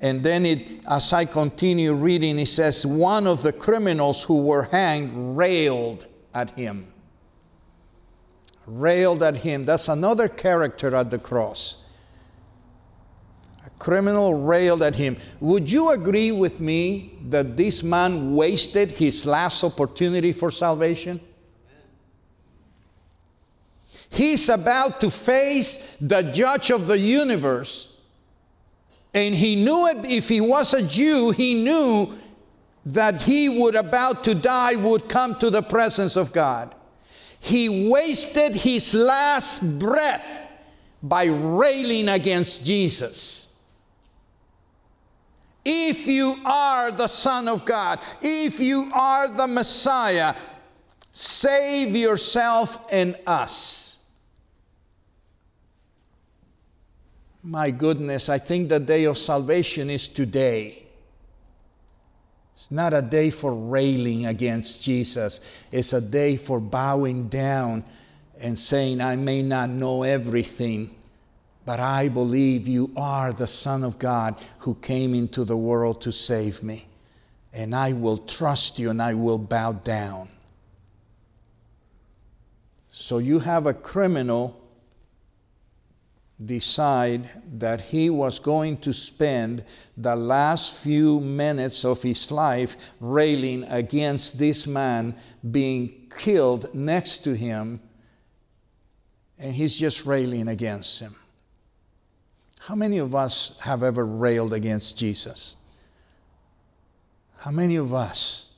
And 0.00 0.22
then 0.22 0.44
it, 0.44 0.80
as 0.88 1.12
I 1.12 1.24
continue 1.24 1.94
reading, 1.94 2.38
it 2.38 2.48
says, 2.48 2.84
one 2.84 3.26
of 3.26 3.42
the 3.42 3.52
criminals 3.52 4.22
who 4.24 4.42
were 4.42 4.64
hanged 4.64 5.36
railed 5.36 6.06
at 6.34 6.50
him. 6.50 6.92
Railed 8.66 9.22
at 9.22 9.36
him. 9.36 9.64
That's 9.64 9.88
another 9.88 10.28
character 10.28 10.94
at 10.94 11.10
the 11.10 11.18
cross. 11.18 11.78
A 13.64 13.70
criminal 13.78 14.34
railed 14.34 14.82
at 14.82 14.96
him. 14.96 15.16
Would 15.40 15.70
you 15.70 15.90
agree 15.90 16.32
with 16.32 16.60
me 16.60 17.18
that 17.30 17.56
this 17.56 17.82
man 17.82 18.34
wasted 18.34 18.90
his 18.90 19.24
last 19.24 19.64
opportunity 19.64 20.32
for 20.32 20.50
salvation? 20.50 21.20
He's 24.10 24.48
about 24.48 25.00
to 25.02 25.10
face 25.10 25.96
the 26.00 26.22
judge 26.22 26.70
of 26.70 26.86
the 26.86 26.98
universe 26.98 27.97
and 29.14 29.34
he 29.34 29.56
knew 29.56 29.86
it 29.86 30.04
if 30.04 30.28
he 30.28 30.40
was 30.40 30.74
a 30.74 30.82
Jew, 30.82 31.30
he 31.30 31.54
knew 31.54 32.14
that 32.86 33.22
he 33.22 33.48
would 33.48 33.74
about 33.74 34.24
to 34.24 34.34
die 34.34 34.76
would 34.76 35.08
come 35.08 35.34
to 35.36 35.50
the 35.50 35.62
presence 35.62 36.16
of 36.16 36.32
God. 36.32 36.74
He 37.40 37.88
wasted 37.88 38.54
his 38.54 38.94
last 38.94 39.78
breath 39.78 40.24
by 41.02 41.26
railing 41.26 42.08
against 42.08 42.64
Jesus. 42.64 43.48
If 45.64 46.06
you 46.06 46.36
are 46.44 46.90
the 46.90 47.06
Son 47.06 47.46
of 47.46 47.64
God, 47.64 48.00
if 48.22 48.58
you 48.58 48.90
are 48.94 49.28
the 49.28 49.46
Messiah, 49.46 50.34
save 51.12 51.94
yourself 51.94 52.78
and 52.90 53.18
us. 53.26 53.97
My 57.48 57.70
goodness, 57.70 58.28
I 58.28 58.38
think 58.38 58.68
the 58.68 58.78
day 58.78 59.04
of 59.04 59.16
salvation 59.16 59.88
is 59.88 60.06
today. 60.06 60.82
It's 62.54 62.70
not 62.70 62.92
a 62.92 63.00
day 63.00 63.30
for 63.30 63.54
railing 63.54 64.26
against 64.26 64.82
Jesus, 64.82 65.40
it's 65.72 65.94
a 65.94 66.00
day 66.02 66.36
for 66.36 66.60
bowing 66.60 67.30
down 67.30 67.84
and 68.38 68.58
saying, 68.58 69.00
I 69.00 69.16
may 69.16 69.42
not 69.42 69.70
know 69.70 70.02
everything, 70.02 70.94
but 71.64 71.80
I 71.80 72.10
believe 72.10 72.68
you 72.68 72.90
are 72.94 73.32
the 73.32 73.46
Son 73.46 73.82
of 73.82 73.98
God 73.98 74.38
who 74.58 74.74
came 74.74 75.14
into 75.14 75.42
the 75.42 75.56
world 75.56 76.02
to 76.02 76.12
save 76.12 76.62
me. 76.62 76.86
And 77.54 77.74
I 77.74 77.94
will 77.94 78.18
trust 78.18 78.78
you 78.78 78.90
and 78.90 79.00
I 79.00 79.14
will 79.14 79.38
bow 79.38 79.72
down. 79.72 80.28
So 82.92 83.16
you 83.16 83.38
have 83.38 83.64
a 83.64 83.72
criminal 83.72 84.60
decide 86.44 87.28
that 87.58 87.80
he 87.80 88.08
was 88.08 88.38
going 88.38 88.76
to 88.76 88.92
spend 88.92 89.64
the 89.96 90.14
last 90.14 90.78
few 90.78 91.18
minutes 91.18 91.84
of 91.84 92.02
his 92.02 92.30
life 92.30 92.76
railing 93.00 93.64
against 93.64 94.38
this 94.38 94.66
man 94.66 95.16
being 95.50 96.08
killed 96.16 96.72
next 96.74 97.24
to 97.24 97.34
him, 97.34 97.80
and 99.38 99.54
he's 99.54 99.76
just 99.76 100.06
railing 100.06 100.46
against 100.48 101.00
him. 101.00 101.16
How 102.60 102.74
many 102.74 102.98
of 102.98 103.14
us 103.14 103.58
have 103.62 103.82
ever 103.82 104.04
railed 104.04 104.52
against 104.52 104.96
Jesus? 104.96 105.56
How 107.38 107.50
many 107.50 107.76
of 107.76 107.94
us 107.94 108.52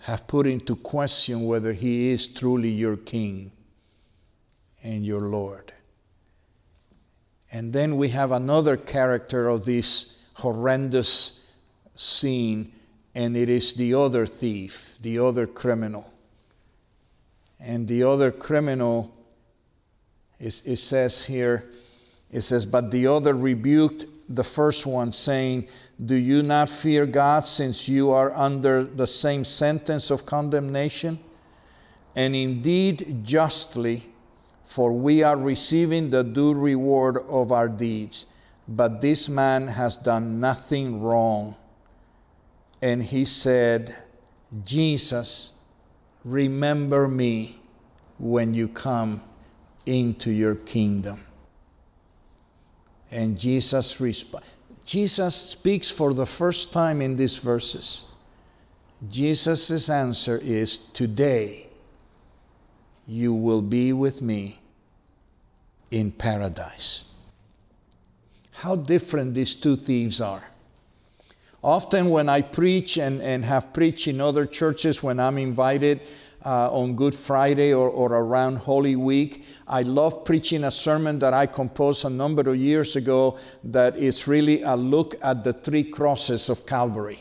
have 0.00 0.26
put 0.26 0.46
into 0.46 0.74
question 0.76 1.46
whether 1.46 1.72
he 1.72 2.10
is 2.10 2.26
truly 2.26 2.70
your 2.70 2.96
king 2.96 3.52
and 4.82 5.04
your 5.04 5.20
Lord? 5.20 5.72
And 7.50 7.72
then 7.72 7.96
we 7.96 8.10
have 8.10 8.30
another 8.30 8.76
character 8.76 9.48
of 9.48 9.64
this 9.64 10.16
horrendous 10.34 11.40
scene, 11.96 12.72
and 13.14 13.36
it 13.36 13.48
is 13.48 13.74
the 13.74 13.94
other 13.94 14.26
thief, 14.26 14.96
the 15.00 15.18
other 15.18 15.46
criminal. 15.46 16.12
And 17.58 17.88
the 17.88 18.04
other 18.04 18.30
criminal, 18.30 19.12
is, 20.38 20.62
it 20.64 20.76
says 20.76 21.24
here, 21.24 21.70
it 22.30 22.42
says, 22.42 22.66
But 22.66 22.90
the 22.90 23.06
other 23.06 23.34
rebuked 23.34 24.06
the 24.28 24.44
first 24.44 24.84
one, 24.84 25.12
saying, 25.12 25.68
Do 26.04 26.14
you 26.14 26.42
not 26.42 26.68
fear 26.68 27.06
God 27.06 27.46
since 27.46 27.88
you 27.88 28.10
are 28.10 28.32
under 28.34 28.84
the 28.84 29.06
same 29.06 29.44
sentence 29.44 30.10
of 30.10 30.26
condemnation? 30.26 31.18
And 32.14 32.36
indeed, 32.36 33.24
justly, 33.24 34.12
for 34.68 34.92
we 34.92 35.22
are 35.22 35.36
receiving 35.36 36.10
the 36.10 36.22
due 36.22 36.52
reward 36.52 37.16
of 37.26 37.50
our 37.50 37.68
deeds. 37.68 38.26
But 38.68 39.00
this 39.00 39.28
man 39.28 39.68
has 39.68 39.96
done 39.96 40.40
nothing 40.40 41.00
wrong. 41.00 41.56
And 42.82 43.02
he 43.02 43.24
said, 43.24 43.96
Jesus, 44.64 45.52
remember 46.22 47.08
me 47.08 47.60
when 48.18 48.52
you 48.52 48.68
come 48.68 49.22
into 49.86 50.30
your 50.30 50.54
kingdom. 50.54 51.24
And 53.10 53.38
Jesus 53.38 53.96
resp- 53.96 54.42
Jesus 54.84 55.34
speaks 55.34 55.90
for 55.90 56.12
the 56.12 56.26
first 56.26 56.72
time 56.72 57.00
in 57.00 57.16
these 57.16 57.36
verses. 57.36 58.04
Jesus' 59.08 59.88
answer 59.88 60.36
is 60.36 60.78
today 60.92 61.67
you 63.08 63.32
will 63.32 63.62
be 63.62 63.90
with 63.90 64.20
me 64.20 64.60
in 65.90 66.12
paradise. 66.12 67.04
How 68.52 68.76
different 68.76 69.34
these 69.34 69.54
two 69.54 69.76
thieves 69.76 70.20
are. 70.20 70.44
Often, 71.64 72.10
when 72.10 72.28
I 72.28 72.42
preach 72.42 72.98
and, 72.98 73.22
and 73.22 73.44
have 73.46 73.72
preached 73.72 74.06
in 74.06 74.20
other 74.20 74.44
churches, 74.44 75.02
when 75.02 75.18
I'm 75.18 75.38
invited 75.38 76.02
uh, 76.44 76.70
on 76.70 76.94
Good 76.96 77.14
Friday 77.14 77.72
or, 77.72 77.88
or 77.88 78.12
around 78.12 78.56
Holy 78.56 78.94
Week, 78.94 79.42
I 79.66 79.82
love 79.82 80.24
preaching 80.24 80.62
a 80.62 80.70
sermon 80.70 81.18
that 81.20 81.32
I 81.32 81.46
composed 81.46 82.04
a 82.04 82.10
number 82.10 82.42
of 82.42 82.56
years 82.56 82.94
ago 82.94 83.38
that 83.64 83.96
is 83.96 84.28
really 84.28 84.62
a 84.62 84.76
look 84.76 85.16
at 85.22 85.44
the 85.44 85.54
three 85.54 85.84
crosses 85.84 86.48
of 86.48 86.66
Calvary. 86.66 87.20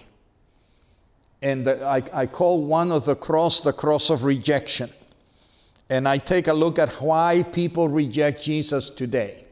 And 1.42 1.66
the, 1.66 1.84
I, 1.84 2.04
I 2.14 2.26
call 2.28 2.66
one 2.66 2.92
of 2.92 3.06
the 3.06 3.16
cross 3.16 3.62
the 3.62 3.74
cross 3.74 4.10
of 4.10 4.24
rejection 4.24 4.90
and 5.90 6.08
I 6.08 6.18
take 6.18 6.48
a 6.48 6.54
look 6.54 6.78
at 6.80 7.02
why 7.02 7.44
people 7.44 7.88
reject 7.88 8.44
Jesus 8.44 8.90
today. 8.90 9.46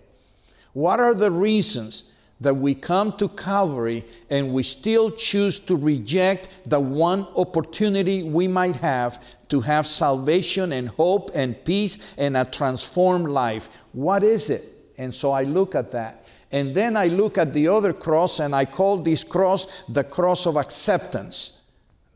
What 0.74 1.00
are 1.00 1.14
the 1.14 1.32
reasons 1.32 2.04
that 2.42 2.56
we 2.56 2.76
come 2.76 3.14
to 3.18 3.30
Calvary 3.30 4.06
and 4.30 4.54
we 4.54 4.64
still 4.64 5.12
choose 5.12 5.60
to 5.60 5.76
reject 5.76 6.50
the 6.66 6.80
one 6.80 7.28
opportunity 7.36 8.24
we 8.24 8.48
might 8.48 8.76
have 8.78 9.22
to 9.48 9.62
have 9.62 9.88
salvation 9.88 10.74
and 10.74 10.90
hope 10.90 11.32
and 11.34 11.64
peace 11.64 11.98
and 12.18 12.36
a 12.36 12.44
transformed 12.44 13.30
life? 13.30 13.70
What 13.94 14.24
is 14.24 14.50
it? 14.50 14.64
And 14.98 15.14
so 15.14 15.32
I 15.32 15.44
look 15.44 15.76
at 15.76 15.92
that. 15.92 16.26
And 16.52 16.76
then 16.76 16.98
I 16.98 17.08
look 17.08 17.38
at 17.38 17.54
the 17.54 17.68
other 17.70 17.94
cross 17.94 18.40
and 18.40 18.54
I 18.54 18.66
call 18.66 19.02
this 19.02 19.24
cross 19.24 19.68
the 19.88 20.04
cross 20.04 20.46
of 20.46 20.58
acceptance. 20.58 21.62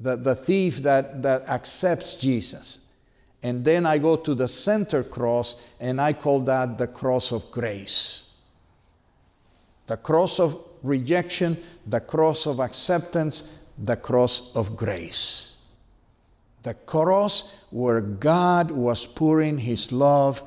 The, 0.01 0.15
the 0.15 0.35
thief 0.35 0.77
that, 0.77 1.21
that 1.23 1.47
accepts 1.47 2.15
Jesus. 2.15 2.78
And 3.41 3.63
then 3.63 3.85
I 3.85 3.97
go 3.97 4.17
to 4.17 4.35
the 4.35 4.47
center 4.47 5.03
cross 5.03 5.55
and 5.79 6.01
I 6.01 6.13
call 6.13 6.41
that 6.41 6.77
the 6.77 6.87
cross 6.87 7.31
of 7.31 7.49
grace. 7.51 8.29
The 9.87 9.97
cross 9.97 10.39
of 10.39 10.57
rejection, 10.83 11.63
the 11.87 11.99
cross 11.99 12.45
of 12.45 12.59
acceptance, 12.59 13.57
the 13.77 13.95
cross 13.95 14.51
of 14.53 14.75
grace. 14.75 15.55
The 16.63 16.73
cross 16.73 17.55
where 17.69 18.01
God 18.01 18.71
was 18.71 19.05
pouring 19.05 19.59
his 19.59 19.91
love 19.91 20.43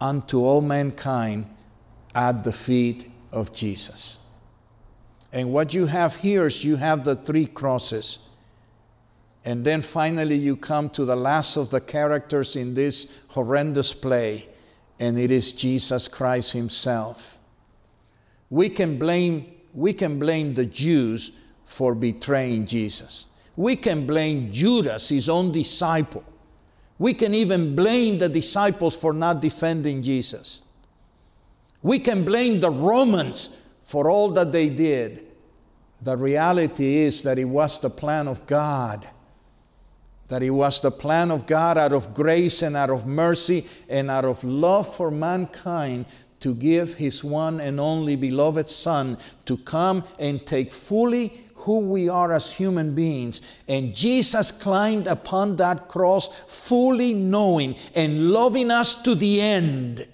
unto 0.00 0.44
all 0.44 0.60
mankind 0.60 1.46
at 2.14 2.44
the 2.44 2.52
feet 2.52 3.10
of 3.32 3.52
Jesus. 3.52 4.18
And 5.32 5.52
what 5.52 5.72
you 5.72 5.86
have 5.86 6.16
here 6.16 6.46
is 6.46 6.64
you 6.64 6.76
have 6.76 7.04
the 7.04 7.16
three 7.16 7.46
crosses 7.46 8.18
and 9.44 9.64
then 9.64 9.82
finally, 9.82 10.36
you 10.36 10.56
come 10.56 10.90
to 10.90 11.04
the 11.04 11.16
last 11.16 11.56
of 11.56 11.70
the 11.70 11.80
characters 11.80 12.56
in 12.56 12.74
this 12.74 13.06
horrendous 13.28 13.92
play, 13.92 14.48
and 14.98 15.18
it 15.18 15.30
is 15.30 15.52
Jesus 15.52 16.08
Christ 16.08 16.52
Himself. 16.52 17.38
We 18.50 18.68
can 18.68 18.98
blame, 18.98 19.52
we 19.72 19.94
can 19.94 20.18
blame 20.18 20.54
the 20.54 20.66
Jews 20.66 21.32
for 21.64 21.94
betraying 21.94 22.66
Jesus. 22.66 23.26
We 23.56 23.76
can 23.76 24.06
blame 24.06 24.52
Judas, 24.52 25.08
his 25.08 25.28
own 25.28 25.52
disciple. 25.52 26.24
We 26.98 27.14
can 27.14 27.32
even 27.32 27.74
blame 27.74 28.18
the 28.18 28.28
disciples 28.28 28.96
for 28.96 29.12
not 29.12 29.40
defending 29.40 30.02
Jesus. 30.02 30.62
We 31.82 31.98
can 32.00 32.24
blame 32.24 32.60
the 32.60 32.70
Romans 32.70 33.50
for 33.84 34.10
all 34.10 34.32
that 34.32 34.52
they 34.52 34.68
did. 34.68 35.26
The 36.02 36.16
reality 36.16 36.98
is 36.98 37.22
that 37.22 37.38
it 37.38 37.44
was 37.44 37.80
the 37.80 37.90
plan 37.90 38.28
of 38.28 38.46
God 38.46 39.06
that 40.30 40.42
it 40.42 40.50
was 40.50 40.80
the 40.80 40.90
plan 40.90 41.30
of 41.30 41.46
God 41.46 41.76
out 41.76 41.92
of 41.92 42.14
grace 42.14 42.62
and 42.62 42.76
out 42.76 42.88
of 42.88 43.06
mercy 43.06 43.66
and 43.88 44.10
out 44.10 44.24
of 44.24 44.42
love 44.42 44.96
for 44.96 45.10
mankind 45.10 46.06
to 46.38 46.54
give 46.54 46.94
his 46.94 47.22
one 47.22 47.60
and 47.60 47.78
only 47.78 48.16
beloved 48.16 48.70
Son 48.70 49.18
to 49.44 49.58
come 49.58 50.04
and 50.18 50.46
take 50.46 50.72
fully 50.72 51.44
who 51.54 51.80
we 51.80 52.08
are 52.08 52.32
as 52.32 52.52
human 52.52 52.94
beings. 52.94 53.42
And 53.68 53.94
Jesus 53.94 54.50
climbed 54.50 55.06
upon 55.06 55.56
that 55.56 55.88
cross 55.88 56.30
fully 56.64 57.12
knowing 57.12 57.74
and 57.94 58.30
loving 58.30 58.70
us 58.70 58.94
to 59.02 59.14
the 59.14 59.40
end. 59.42 60.06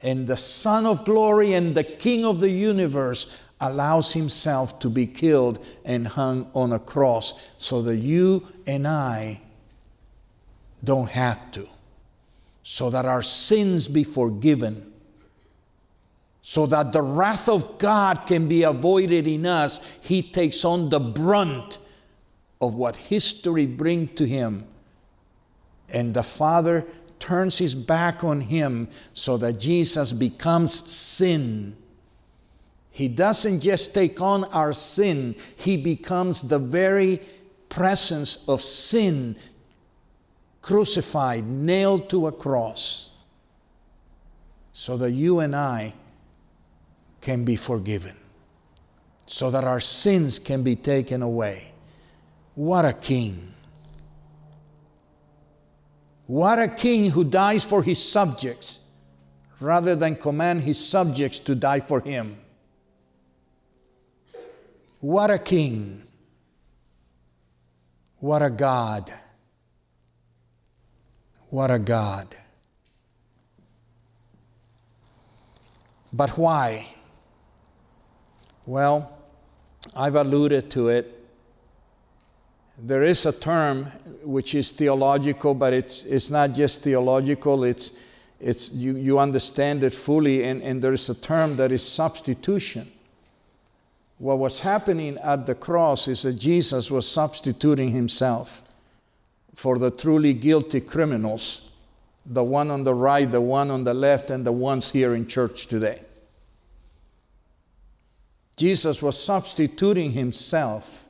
And 0.00 0.26
the 0.26 0.36
Son 0.36 0.86
of 0.86 1.04
glory 1.04 1.52
and 1.52 1.74
the 1.76 1.84
King 1.84 2.24
of 2.24 2.40
the 2.40 2.50
universe 2.50 3.26
allows 3.60 4.12
himself 4.12 4.78
to 4.80 4.90
be 4.90 5.06
killed 5.06 5.64
and 5.84 6.06
hung 6.06 6.50
on 6.54 6.72
a 6.72 6.78
cross 6.78 7.32
so 7.58 7.82
that 7.82 7.96
you 7.96 8.46
and 8.66 8.86
I 8.86 9.40
don't 10.84 11.08
have 11.08 11.50
to, 11.52 11.66
so 12.62 12.90
that 12.90 13.06
our 13.06 13.22
sins 13.22 13.88
be 13.88 14.04
forgiven, 14.04 14.92
so 16.42 16.66
that 16.66 16.92
the 16.92 17.02
wrath 17.02 17.48
of 17.48 17.78
God 17.78 18.26
can 18.26 18.46
be 18.46 18.62
avoided 18.62 19.26
in 19.26 19.46
us. 19.46 19.80
He 20.00 20.22
takes 20.22 20.64
on 20.64 20.90
the 20.90 21.00
brunt 21.00 21.78
of 22.60 22.74
what 22.74 22.96
history 22.96 23.66
brings 23.66 24.16
to 24.16 24.26
him. 24.26 24.66
And 25.88 26.14
the 26.14 26.22
Father 26.22 26.84
turns 27.18 27.58
his 27.58 27.74
back 27.74 28.22
on 28.22 28.42
him 28.42 28.88
so 29.12 29.36
that 29.38 29.58
Jesus 29.58 30.12
becomes 30.12 30.90
sin 30.90 31.76
he 32.96 33.08
doesn't 33.08 33.60
just 33.60 33.92
take 33.92 34.22
on 34.22 34.44
our 34.44 34.72
sin, 34.72 35.36
He 35.54 35.76
becomes 35.76 36.40
the 36.40 36.58
very 36.58 37.20
presence 37.68 38.42
of 38.48 38.62
sin, 38.62 39.36
crucified, 40.62 41.44
nailed 41.44 42.08
to 42.08 42.26
a 42.26 42.32
cross, 42.32 43.10
so 44.72 44.96
that 44.96 45.10
you 45.10 45.40
and 45.40 45.54
I 45.54 45.92
can 47.20 47.44
be 47.44 47.54
forgiven, 47.54 48.16
so 49.26 49.50
that 49.50 49.64
our 49.64 49.80
sins 49.80 50.38
can 50.38 50.62
be 50.62 50.74
taken 50.74 51.20
away. 51.20 51.72
What 52.54 52.86
a 52.86 52.94
king! 52.94 53.52
What 56.26 56.58
a 56.58 56.68
king 56.68 57.10
who 57.10 57.24
dies 57.24 57.62
for 57.62 57.82
his 57.82 58.02
subjects 58.02 58.78
rather 59.60 59.94
than 59.94 60.16
command 60.16 60.62
his 60.62 60.82
subjects 60.82 61.38
to 61.40 61.54
die 61.54 61.80
for 61.80 62.00
him. 62.00 62.38
What 65.06 65.30
a 65.30 65.38
king. 65.38 66.02
What 68.18 68.42
a 68.42 68.50
God. 68.50 69.14
What 71.48 71.70
a 71.70 71.78
God. 71.78 72.36
But 76.12 76.30
why? 76.30 76.88
Well, 78.66 79.16
I've 79.94 80.16
alluded 80.16 80.72
to 80.72 80.88
it. 80.88 81.06
There 82.76 83.04
is 83.04 83.24
a 83.26 83.32
term 83.32 83.84
which 84.24 84.56
is 84.56 84.72
theological, 84.72 85.54
but 85.54 85.72
it's, 85.72 86.02
it's 86.04 86.30
not 86.30 86.52
just 86.52 86.82
theological, 86.82 87.62
it's, 87.62 87.92
it's, 88.40 88.72
you, 88.72 88.96
you 88.96 89.20
understand 89.20 89.84
it 89.84 89.94
fully, 89.94 90.42
and, 90.42 90.64
and 90.64 90.82
there 90.82 90.92
is 90.92 91.08
a 91.08 91.14
term 91.14 91.58
that 91.58 91.70
is 91.70 91.86
substitution. 91.86 92.90
What 94.18 94.38
was 94.38 94.60
happening 94.60 95.18
at 95.18 95.46
the 95.46 95.54
cross 95.54 96.08
is 96.08 96.22
that 96.22 96.34
Jesus 96.34 96.90
was 96.90 97.06
substituting 97.08 97.90
himself 97.90 98.62
for 99.54 99.78
the 99.78 99.90
truly 99.90 100.32
guilty 100.32 100.80
criminals, 100.80 101.70
the 102.24 102.44
one 102.44 102.70
on 102.70 102.84
the 102.84 102.94
right, 102.94 103.30
the 103.30 103.40
one 103.40 103.70
on 103.70 103.84
the 103.84 103.94
left, 103.94 104.30
and 104.30 104.44
the 104.46 104.52
ones 104.52 104.90
here 104.90 105.14
in 105.14 105.26
church 105.28 105.66
today. 105.66 106.02
Jesus 108.56 109.02
was 109.02 109.22
substituting 109.22 110.12
himself 110.12 111.04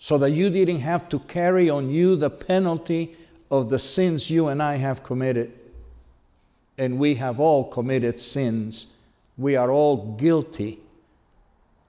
so 0.00 0.18
that 0.18 0.30
you 0.30 0.50
didn't 0.50 0.80
have 0.80 1.08
to 1.08 1.20
carry 1.20 1.70
on 1.70 1.88
you 1.88 2.16
the 2.16 2.30
penalty 2.30 3.16
of 3.50 3.70
the 3.70 3.78
sins 3.78 4.28
you 4.28 4.48
and 4.48 4.60
I 4.60 4.76
have 4.76 5.04
committed. 5.04 5.52
And 6.76 6.98
we 6.98 7.16
have 7.16 7.38
all 7.38 7.64
committed 7.64 8.20
sins. 8.20 8.86
We 9.36 9.56
are 9.56 9.70
all 9.70 10.16
guilty 10.16 10.80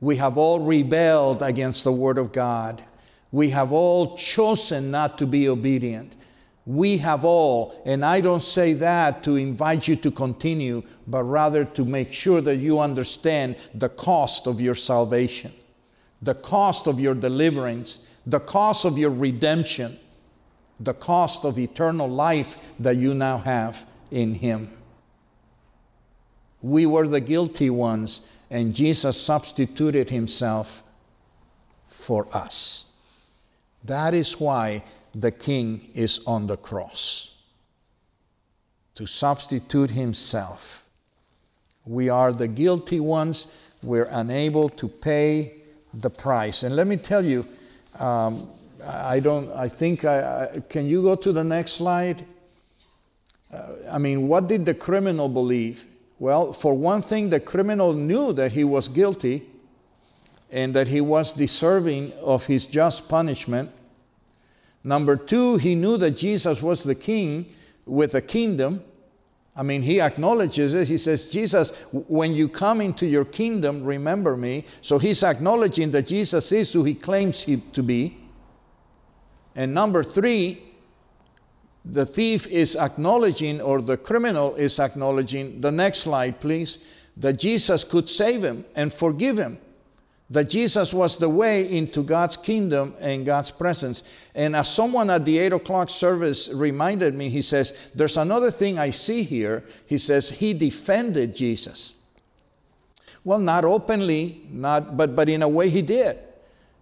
we 0.02 0.16
have 0.18 0.38
all 0.38 0.60
rebelled 0.62 1.41
against 1.41 1.84
the 1.84 1.91
Word 1.91 2.18
of 2.18 2.32
God. 2.32 2.84
We 3.32 3.50
have 3.52 3.72
all 3.72 4.18
chosen 4.18 4.91
not 4.91 5.18
to 5.18 5.28
be 5.28 5.50
obedient. 5.50 6.16
We 6.66 7.00
have 7.00 7.26
all, 7.26 7.82
and 7.86 8.06
I 8.06 8.22
don't 8.22 8.43
say 8.43 8.74
that 8.74 9.24
to 9.24 9.36
invite 9.36 9.88
you 9.88 9.95
to 9.97 10.12
continue, 10.12 10.84
but 11.08 11.24
rather 11.24 11.66
to 11.66 11.84
make 11.84 12.14
sure 12.14 12.41
that 12.41 12.58
you 12.58 12.80
understand 12.80 13.58
the 13.74 13.89
cost 13.89 14.45
of 14.45 14.62
your 14.62 14.76
salvation, 14.76 15.52
the 16.22 16.36
cost 16.36 16.86
of 16.86 17.00
your 17.00 17.16
deliverance, 17.16 18.06
the 18.26 18.39
cost 18.39 18.86
of 18.86 18.97
your 18.97 19.10
redemption, 19.10 19.97
the 20.80 20.93
cost 20.93 21.43
of 21.43 21.58
eternal 21.58 22.08
life 22.08 22.56
that 22.80 22.97
you 22.97 23.14
now 23.14 23.39
have 23.39 23.78
in 24.12 24.36
Him. 24.36 24.72
We 26.62 26.86
were 26.86 27.08
the 27.08 27.22
guilty 27.22 27.70
ones, 27.70 28.22
and 28.50 28.74
Jesus 28.74 29.20
substituted 29.22 30.10
Himself 30.10 30.84
for 31.89 32.28
us. 32.36 32.86
That 33.84 34.14
is 34.14 34.39
why 34.39 34.84
the 35.14 35.32
King 35.32 35.89
is 35.93 36.20
on 36.26 36.47
the 36.47 36.58
cross 36.58 37.32
to 38.95 39.06
substitute 39.06 39.91
Himself. 39.91 40.84
We 41.86 42.10
are 42.10 42.34
the 42.34 42.47
guilty 42.47 43.00
ones, 43.00 43.47
we're 43.82 44.10
unable 44.12 44.70
to 44.70 44.88
pay 44.88 45.54
the 45.93 46.10
price. 46.10 46.64
And 46.64 46.76
let 46.76 46.88
me 46.88 46.97
tell 46.97 47.24
you, 47.24 47.45
um, 47.97 48.50
I 48.84 49.20
don't, 49.20 49.52
I 49.52 49.70
think, 49.70 50.06
I, 50.06 50.45
I, 50.56 50.60
can 50.70 50.88
you 50.88 51.02
go 51.02 51.16
to 51.16 51.32
the 51.32 51.43
next 51.43 51.74
slide? 51.74 52.26
Uh, 53.52 53.68
I 53.89 53.97
mean, 53.97 54.28
what 54.28 54.47
did 54.47 54.66
the 54.66 54.74
criminal 54.74 55.28
believe? 55.30 55.84
Well, 56.20 56.51
for 56.51 56.74
one 56.74 57.01
thing, 57.01 57.30
the 57.30 57.39
criminal 57.39 57.93
knew 57.93 58.34
that 58.34 58.51
he 58.51 58.65
was 58.65 58.89
guilty 58.89 59.47
and 60.51 60.76
that 60.76 60.89
he 60.89 60.99
was 60.99 61.32
deserving 61.32 62.11
of 62.13 62.45
his 62.45 62.65
just 62.65 63.07
punishment. 63.07 63.72
Number 64.84 65.15
two, 65.15 65.57
he 65.57 65.76
knew 65.76 65.97
that 65.97 66.11
Jesus 66.11 66.61
was 66.61 66.84
the 66.84 66.95
king 66.95 67.47
with 67.86 68.13
a 68.13 68.22
kingdom. 68.22 68.84
I 69.55 69.63
mean, 69.63 69.82
he 69.82 70.01
acknowledges 70.01 70.74
it. 70.74 70.88
He 70.88 70.97
says, 70.97 71.28
Jesus, 71.28 71.72
when 71.91 72.34
you 72.34 72.47
come 72.47 72.82
into 72.82 73.05
your 73.05 73.26
kingdom, 73.26 73.84
remember 73.84 74.36
me. 74.36 74.65
So 74.82 74.99
he's 74.99 75.24
acknowledging 75.24 75.91
that 75.91 76.07
Jesus 76.07 76.51
is 76.51 76.74
who 76.74 76.84
he 76.84 76.95
claims 76.95 77.41
he 77.41 77.57
to 77.74 77.84
be. 77.84 78.17
And 79.55 79.74
number 79.74 80.03
three, 80.03 80.68
the 81.91 82.05
thief 82.05 82.47
is 82.47 82.75
acknowledging, 82.75 83.61
or 83.61 83.81
the 83.81 83.97
criminal 83.97 84.55
is 84.55 84.79
acknowledging, 84.79 85.61
the 85.61 85.71
next 85.71 85.99
slide, 85.99 86.39
please, 86.39 86.79
that 87.17 87.39
Jesus 87.39 87.83
could 87.83 88.09
save 88.09 88.43
him 88.43 88.65
and 88.75 88.93
forgive 88.93 89.37
him 89.37 89.59
that 90.29 90.49
Jesus 90.49 90.93
was 90.93 91.17
the 91.17 91.29
way 91.29 91.69
into 91.69 92.03
God's 92.03 92.37
kingdom 92.37 92.93
and 92.99 93.25
God's 93.25 93.49
presence. 93.49 94.03
And 94.35 94.55
as 94.55 94.69
someone 94.69 95.09
at 95.09 95.25
the 95.25 95.39
8 95.39 95.53
o'clock 95.53 95.89
service 95.89 96.49
reminded 96.53 97.15
me, 97.15 97.29
he 97.29 97.41
says, 97.41 97.73
There's 97.95 98.17
another 98.17 98.51
thing 98.51 98.77
I 98.77 98.91
see 98.91 99.23
here. 99.23 99.63
He 99.87 99.97
says, 99.97 100.29
He 100.29 100.53
defended 100.53 101.35
Jesus. 101.35 101.95
Well, 103.23 103.39
not 103.39 103.65
openly, 103.65 104.43
not, 104.51 104.95
but, 104.95 105.15
but 105.15 105.29
in 105.29 105.41
a 105.41 105.49
way 105.49 105.69
he 105.69 105.81
did. 105.81 106.17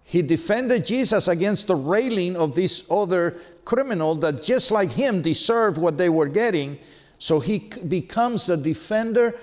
He 0.08 0.22
defended 0.22 0.86
Jesus 0.86 1.28
against 1.28 1.66
the 1.66 1.76
railing 1.76 2.34
of 2.34 2.54
this 2.54 2.82
other 2.90 3.36
criminal 3.66 4.14
that 4.14 4.42
just 4.42 4.70
like 4.70 4.88
him 4.88 5.20
deserved 5.20 5.76
what 5.76 5.98
they 5.98 6.08
were 6.08 6.28
getting. 6.28 6.78
So 7.18 7.40
he 7.40 7.58
becomes 7.58 8.46
the 8.46 8.56
defender 8.56 9.34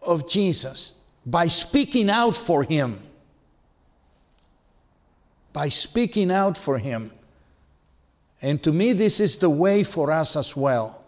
of 0.00 0.26
Jesus 0.26 0.94
by 1.26 1.48
speaking 1.48 2.08
out 2.08 2.38
for 2.38 2.62
him. 2.62 3.02
By 5.52 5.68
speaking 5.68 6.30
out 6.30 6.56
for 6.56 6.78
him. 6.78 7.12
And 8.40 8.62
to 8.62 8.72
me, 8.72 8.94
this 8.94 9.20
is 9.20 9.36
the 9.36 9.50
way 9.50 9.84
for 9.84 10.10
us 10.10 10.36
as 10.36 10.56
well. 10.56 11.04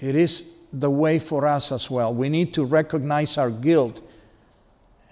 It 0.00 0.16
is 0.16 0.42
the 0.70 0.90
way 0.90 1.18
for 1.18 1.46
us 1.46 1.72
as 1.72 1.90
well. 1.90 2.14
We 2.14 2.28
need 2.28 2.52
to 2.52 2.64
recognize 2.66 3.38
our 3.38 3.50
guilt 3.50 4.02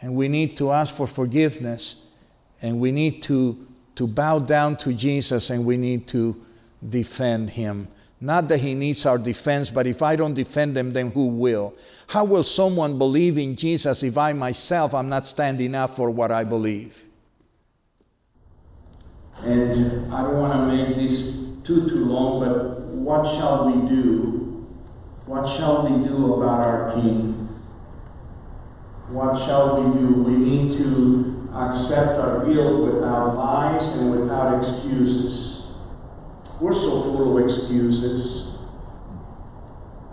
and 0.01 0.15
we 0.15 0.29
need 0.29 0.57
to 0.59 0.73
ask 0.73 0.95
for 0.95 1.07
forgiveness 1.07 2.07
and 2.63 2.81
we 2.81 2.93
need 2.93 3.23
to, 3.25 3.67
to 3.97 4.07
bow 4.07 4.39
down 4.39 4.77
to 4.79 4.93
Jesus 4.93 5.51
and 5.51 5.65
we 5.65 5.77
need 5.77 6.09
to 6.09 6.37
defend 6.89 7.51
him. 7.51 7.89
Not 8.21 8.49
that 8.49 8.59
he 8.59 8.75
needs 8.75 9.07
our 9.07 9.17
defense, 9.17 9.71
but 9.71 9.87
if 9.87 10.03
I 10.03 10.15
don't 10.15 10.35
defend 10.35 10.77
him, 10.77 10.93
then 10.93 11.11
who 11.11 11.27
will? 11.27 11.75
How 12.09 12.25
will 12.25 12.43
someone 12.43 12.99
believe 12.99 13.39
in 13.39 13.57
Jesus 13.57 14.03
if 14.03 14.19
I 14.19 14.35
myself 14.35 14.93
am 14.93 15.09
not 15.09 15.27
standing 15.27 15.75
up 15.75 15.97
for 15.97 16.11
what 16.11 16.31
I 16.31 16.45
believe? 16.45 16.95
And 19.39 20.13
I 20.13 20.23
don't 20.23 20.37
want 20.37 20.53
to 20.53 20.77
make 20.77 20.97
this 20.97 21.33
too 21.65 21.89
too 21.89 22.05
long, 22.05 22.41
but 22.41 22.81
what 22.89 23.25
shall 23.25 23.73
we 23.73 23.89
do? 23.89 24.67
What 25.25 25.49
shall 25.49 25.89
we 25.89 26.07
do 26.07 26.35
about 26.35 26.61
our 26.61 26.93
King? 26.93 27.40
What 29.11 29.45
shall 29.45 29.83
we 29.83 29.99
do? 29.99 30.23
We 30.23 30.37
need 30.37 30.79
to 30.79 31.49
accept 31.53 32.17
our 32.21 32.47
guilt 32.47 32.93
without 32.93 33.37
lies 33.37 33.83
and 33.97 34.13
without 34.13 34.57
excuses. 34.61 35.67
We're 36.61 36.73
so 36.73 37.03
full 37.03 37.37
of 37.37 37.45
excuses. 37.45 38.55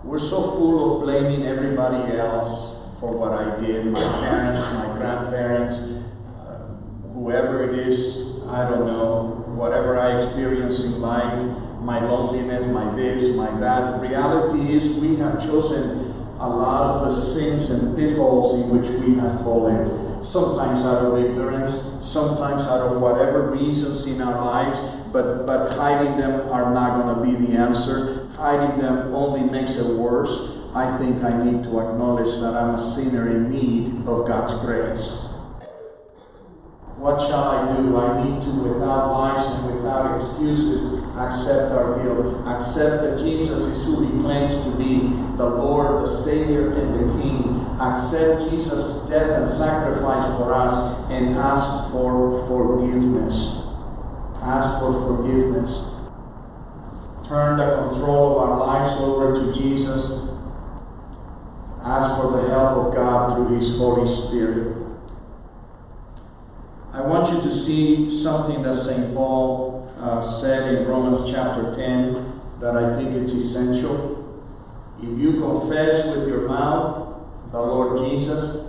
We're 0.02 0.18
so 0.18 0.50
full 0.50 0.96
of 0.96 1.02
blaming 1.02 1.46
everybody 1.46 2.16
else 2.16 2.76
for 2.98 3.12
what 3.12 3.34
I 3.34 3.60
did 3.60 3.86
my 3.86 4.00
parents, 4.00 4.66
my 4.74 4.96
grandparents, 4.96 5.76
uh, 5.76 6.66
whoever 7.12 7.70
it 7.70 7.78
is, 7.78 8.42
I 8.48 8.68
don't 8.68 8.86
know, 8.86 9.44
whatever 9.54 9.96
I 9.96 10.18
experience 10.18 10.80
in 10.80 11.00
life, 11.00 11.38
my 11.80 12.00
loneliness, 12.00 12.66
my 12.66 12.96
this, 12.96 13.36
my 13.36 13.60
that. 13.60 14.00
The 14.00 14.08
reality 14.08 14.74
is, 14.74 14.88
we 14.96 15.14
have 15.16 15.40
chosen 15.40 16.07
a 16.40 16.48
lot 16.48 16.94
of 16.94 17.08
the 17.08 17.20
sins 17.20 17.70
and 17.70 17.96
pitfalls 17.96 18.62
in 18.62 18.70
which 18.70 18.88
we 19.00 19.14
have 19.16 19.40
fallen. 19.42 20.24
Sometimes 20.24 20.80
out 20.80 21.04
of 21.04 21.18
ignorance, 21.18 21.70
sometimes 22.06 22.62
out 22.62 22.86
of 22.86 23.00
whatever 23.00 23.50
reasons 23.50 24.04
in 24.04 24.20
our 24.20 24.44
lives, 24.44 24.78
but, 25.12 25.46
but 25.46 25.72
hiding 25.72 26.16
them 26.16 26.48
are 26.50 26.72
not 26.72 27.02
going 27.02 27.14
to 27.16 27.38
be 27.38 27.46
the 27.46 27.58
answer. 27.58 28.28
Hiding 28.36 28.80
them 28.80 29.14
only 29.14 29.50
makes 29.50 29.74
it 29.74 29.86
worse. 29.98 30.54
I 30.74 30.96
think 30.98 31.24
I 31.24 31.42
need 31.42 31.64
to 31.64 31.80
acknowledge 31.80 32.40
that 32.40 32.54
I'm 32.54 32.74
a 32.74 32.80
sinner 32.80 33.28
in 33.28 33.50
need 33.50 34.06
of 34.06 34.28
God's 34.28 34.54
grace. 34.64 35.27
What 36.98 37.20
shall 37.28 37.44
I 37.44 37.76
do? 37.76 37.96
I 37.96 38.24
need 38.24 38.42
to, 38.42 38.50
without 38.50 39.12
lies 39.12 39.46
and 39.54 39.76
without 39.76 40.18
excuses, 40.18 40.98
accept 41.14 41.70
our 41.70 42.02
guilt. 42.02 42.42
Accept 42.44 43.02
that 43.06 43.22
Jesus 43.22 43.70
is 43.70 43.84
who 43.84 44.02
he 44.02 44.20
claims 44.20 44.64
to 44.66 44.74
be 44.76 45.14
the 45.38 45.46
Lord, 45.46 46.02
the 46.02 46.24
Savior, 46.24 46.74
and 46.74 46.98
the 46.98 47.22
King. 47.22 47.64
Accept 47.78 48.50
Jesus' 48.50 49.06
death 49.08 49.30
and 49.30 49.48
sacrifice 49.48 50.26
for 50.36 50.52
us 50.52 50.74
and 51.08 51.38
ask 51.38 51.92
for 51.92 52.44
forgiveness. 52.48 53.62
Ask 54.42 54.80
for 54.80 54.92
forgiveness. 55.06 55.70
Turn 57.28 57.58
the 57.58 57.90
control 57.90 58.40
of 58.40 58.50
our 58.50 58.58
lives 58.58 59.00
over 59.00 59.34
to 59.38 59.52
Jesus. 59.52 60.26
Ask 61.84 62.20
for 62.20 62.42
the 62.42 62.48
help 62.50 62.86
of 62.86 62.94
God 62.94 63.36
through 63.36 63.56
His 63.56 63.78
Holy 63.78 64.08
Spirit. 64.10 64.77
I 66.98 67.02
want 67.02 67.32
you 67.32 67.48
to 67.48 67.56
see 67.56 68.10
something 68.10 68.60
that 68.62 68.74
St. 68.74 69.14
Paul 69.14 69.94
uh, 70.00 70.20
said 70.20 70.74
in 70.74 70.88
Romans 70.88 71.30
chapter 71.30 71.72
10 71.76 72.58
that 72.58 72.76
I 72.76 72.96
think 72.96 73.10
it's 73.14 73.30
essential. 73.30 74.42
If 75.00 75.16
you 75.16 75.34
confess 75.34 76.08
with 76.08 76.26
your 76.26 76.48
mouth 76.48 77.22
the 77.52 77.60
Lord 77.60 78.10
Jesus 78.10 78.66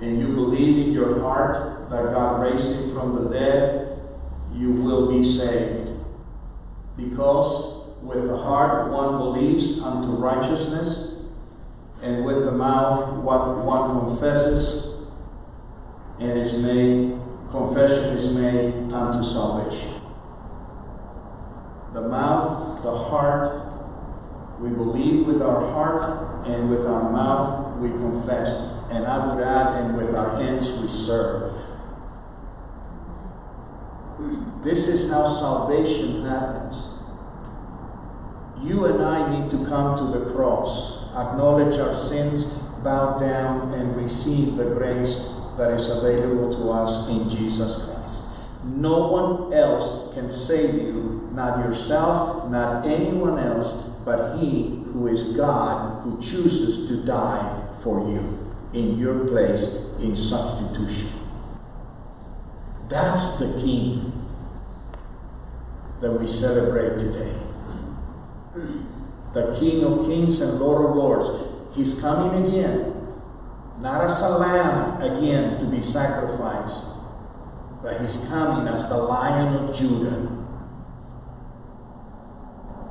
and 0.00 0.18
you 0.18 0.28
believe 0.28 0.86
in 0.86 0.92
your 0.94 1.20
heart 1.20 1.90
that 1.90 2.04
God 2.14 2.40
raised 2.40 2.74
him 2.74 2.94
from 2.94 3.22
the 3.22 3.28
dead, 3.28 3.98
you 4.54 4.72
will 4.72 5.12
be 5.12 5.36
saved. 5.36 5.90
Because 6.96 8.00
with 8.02 8.28
the 8.28 8.38
heart 8.38 8.90
one 8.90 9.18
believes 9.18 9.78
unto 9.80 10.12
righteousness, 10.12 11.16
and 12.00 12.24
with 12.24 12.46
the 12.46 12.52
mouth 12.52 13.22
what 13.22 13.62
one 13.62 14.06
confesses 14.06 14.86
and 16.18 16.38
is 16.38 16.54
made, 16.62 17.15
confession 17.50 18.16
is 18.16 18.34
made 18.34 18.92
unto 18.92 19.28
salvation. 19.28 20.00
The 21.92 22.02
mouth, 22.02 22.82
the 22.82 22.96
heart, 22.96 23.62
we 24.60 24.70
believe 24.70 25.26
with 25.26 25.42
our 25.42 25.60
heart, 25.60 26.46
and 26.46 26.70
with 26.70 26.86
our 26.86 27.10
mouth 27.10 27.78
we 27.78 27.90
confess. 27.90 28.48
And 28.90 29.06
I 29.06 29.34
would 29.34 29.42
add, 29.42 29.82
and 29.82 29.96
with 29.96 30.14
our 30.14 30.40
hands 30.40 30.70
we 30.80 30.88
serve. 30.88 31.52
This 34.62 34.88
is 34.88 35.10
how 35.10 35.26
salvation 35.26 36.24
happens. 36.24 36.82
You 38.62 38.86
and 38.86 39.04
I 39.04 39.38
need 39.38 39.50
to 39.50 39.64
come 39.66 39.96
to 39.98 40.18
the 40.18 40.32
cross, 40.32 41.02
acknowledge 41.14 41.78
our 41.78 41.94
sins, 41.94 42.44
bow 42.82 43.18
down, 43.18 43.74
and 43.74 43.96
receive 43.96 44.56
the 44.56 44.64
grace 44.64 45.30
that 45.56 45.72
is 45.72 45.88
available 45.88 46.54
to 46.54 46.70
us 46.70 47.08
in 47.08 47.28
Jesus 47.28 47.74
Christ. 47.74 48.22
No 48.64 49.08
one 49.08 49.52
else 49.52 50.12
can 50.14 50.30
save 50.30 50.74
you, 50.74 51.28
not 51.32 51.58
yourself, 51.58 52.50
not 52.50 52.86
anyone 52.86 53.38
else, 53.38 53.72
but 54.04 54.38
He 54.38 54.84
who 54.92 55.06
is 55.08 55.36
God, 55.36 56.02
who 56.02 56.20
chooses 56.20 56.88
to 56.88 57.04
die 57.04 57.68
for 57.82 58.10
you 58.10 58.54
in 58.72 58.98
your 58.98 59.26
place 59.26 59.62
in 60.00 60.16
substitution. 60.16 61.10
That's 62.88 63.38
the 63.38 63.52
King 63.60 64.12
that 66.00 66.12
we 66.12 66.26
celebrate 66.26 66.98
today. 66.98 67.34
The 69.34 69.56
King 69.58 69.84
of 69.84 70.06
Kings 70.06 70.40
and 70.40 70.58
Lord 70.60 70.90
of 70.90 70.96
Lords. 70.96 71.28
He's 71.74 71.98
coming 72.00 72.46
again, 72.46 72.95
not 73.86 74.04
as 74.04 74.20
a 74.20 74.28
lamb 74.30 75.00
again 75.00 75.60
to 75.60 75.66
be 75.66 75.80
sacrificed, 75.80 76.86
but 77.80 78.00
he's 78.00 78.16
coming 78.26 78.66
as 78.66 78.88
the 78.88 78.96
Lion 78.96 79.54
of 79.54 79.76
Judah. 79.76 80.26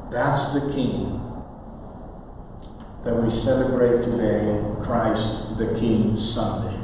That's 0.10 0.54
the 0.54 0.72
King 0.74 1.20
that 3.04 3.14
we 3.14 3.30
celebrate 3.30 4.06
today, 4.06 4.64
Christ 4.86 5.58
the 5.58 5.78
King 5.78 6.18
Sunday. 6.18 6.80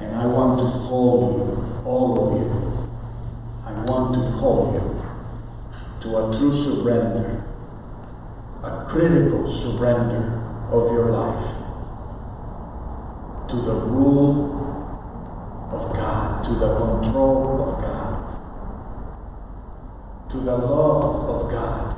And 0.00 0.16
I 0.16 0.26
want 0.26 0.58
to 0.58 0.88
call 0.88 1.36
you, 1.38 1.88
all 1.88 2.10
of 2.18 2.40
you, 2.40 2.90
I 3.64 3.72
want 3.84 4.12
to 4.16 4.38
call 4.40 4.74
you 4.74 6.02
to 6.02 6.16
a 6.16 6.36
true 6.36 6.52
surrender, 6.52 7.44
a 8.64 8.86
critical 8.88 9.48
surrender 9.48 10.34
of 10.72 10.92
your 10.92 11.12
life 11.12 11.59
to 13.50 13.56
the 13.56 13.74
rule 13.74 14.54
of 15.72 15.92
God, 15.96 16.44
to 16.44 16.54
the 16.54 16.78
control 16.78 17.68
of 17.68 17.82
God, 17.82 18.40
to 20.30 20.36
the 20.36 20.56
love 20.56 21.28
of 21.28 21.50
God, 21.50 21.96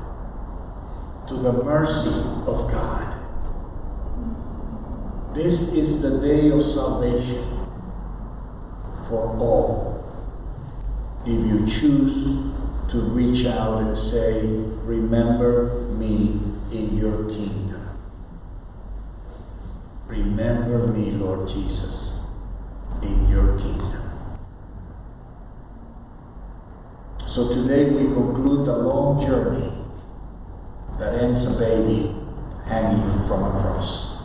to 1.29 1.35
the 1.35 1.53
mercy 1.53 2.21
of 2.47 2.71
God. 2.73 3.19
This 5.35 5.73
is 5.75 6.01
the 6.01 6.21
day 6.21 6.51
of 6.51 6.65
salvation 6.65 7.45
for 9.09 9.37
all. 9.37 10.05
If 11.27 11.33
you 11.33 11.67
choose 11.67 12.51
to 12.91 13.01
reach 13.01 13.45
out 13.45 13.83
and 13.83 13.97
say, 13.97 14.73
Remember 14.85 15.83
me 15.99 16.41
in 16.73 16.97
your 16.97 17.29
kingdom. 17.29 17.62
Remember 20.13 20.89
me, 20.89 21.13
Lord 21.13 21.49
Jesus, 21.49 22.21
in 23.01 23.31
your 23.31 23.59
kingdom. 23.59 24.39
So 27.27 27.49
today 27.49 27.89
we 27.89 28.13
conclude 28.13 28.67
the 28.67 28.77
long 28.77 29.25
journey 29.25 29.73
that 30.99 31.15
ends 31.15 31.47
a 31.47 31.59
baby 31.59 32.15
hanging 32.67 33.27
from 33.27 33.43
a 33.43 33.51
cross. 33.63 34.19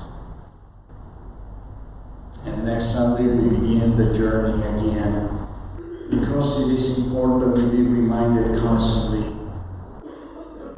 And 2.43 2.65
next 2.65 2.91
Sunday 2.91 3.23
we 3.23 3.57
begin 3.57 3.95
the 3.95 4.13
journey 4.13 4.61
again 4.61 5.47
because 6.09 6.67
it 6.67 6.73
is 6.73 6.97
important 6.97 7.55
that 7.55 7.61
we 7.63 7.77
be 7.77 7.83
reminded 7.83 8.59
constantly 8.59 9.27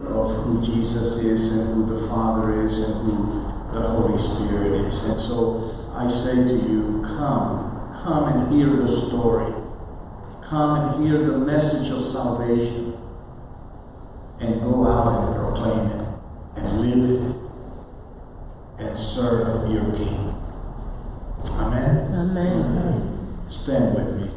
of 0.06 0.46
who 0.46 0.64
Jesus 0.64 1.18
is 1.18 1.52
and 1.54 1.74
who 1.74 2.00
the 2.00 2.08
Father 2.08 2.62
is 2.62 2.78
and 2.78 2.94
who 3.10 3.39
the 3.74 3.82
Holy 3.82 4.18
Spirit 4.18 4.86
is. 4.86 5.04
And 5.04 5.20
so 5.20 5.92
I 5.94 6.08
say 6.10 6.36
to 6.36 6.54
you, 6.54 7.04
come, 7.06 7.94
come 8.04 8.24
and 8.26 8.52
hear 8.54 8.68
the 8.68 8.88
story. 8.88 9.54
Come 10.44 10.94
and 10.94 11.06
hear 11.06 11.20
the 11.20 11.38
message 11.38 11.90
of 11.90 12.04
salvation. 12.06 12.98
And 14.40 14.62
go 14.62 14.88
out 14.88 15.28
and 15.28 15.36
proclaim 15.36 15.88
it 15.92 16.08
and 16.56 16.82
live 16.82 17.22
it 17.22 17.36
and 18.80 18.98
serve 18.98 19.70
your 19.70 19.92
King. 19.92 20.34
Amen. 21.46 22.14
Amen. 22.14 23.50
Stand 23.50 23.96
with 23.96 24.22
me. 24.22 24.29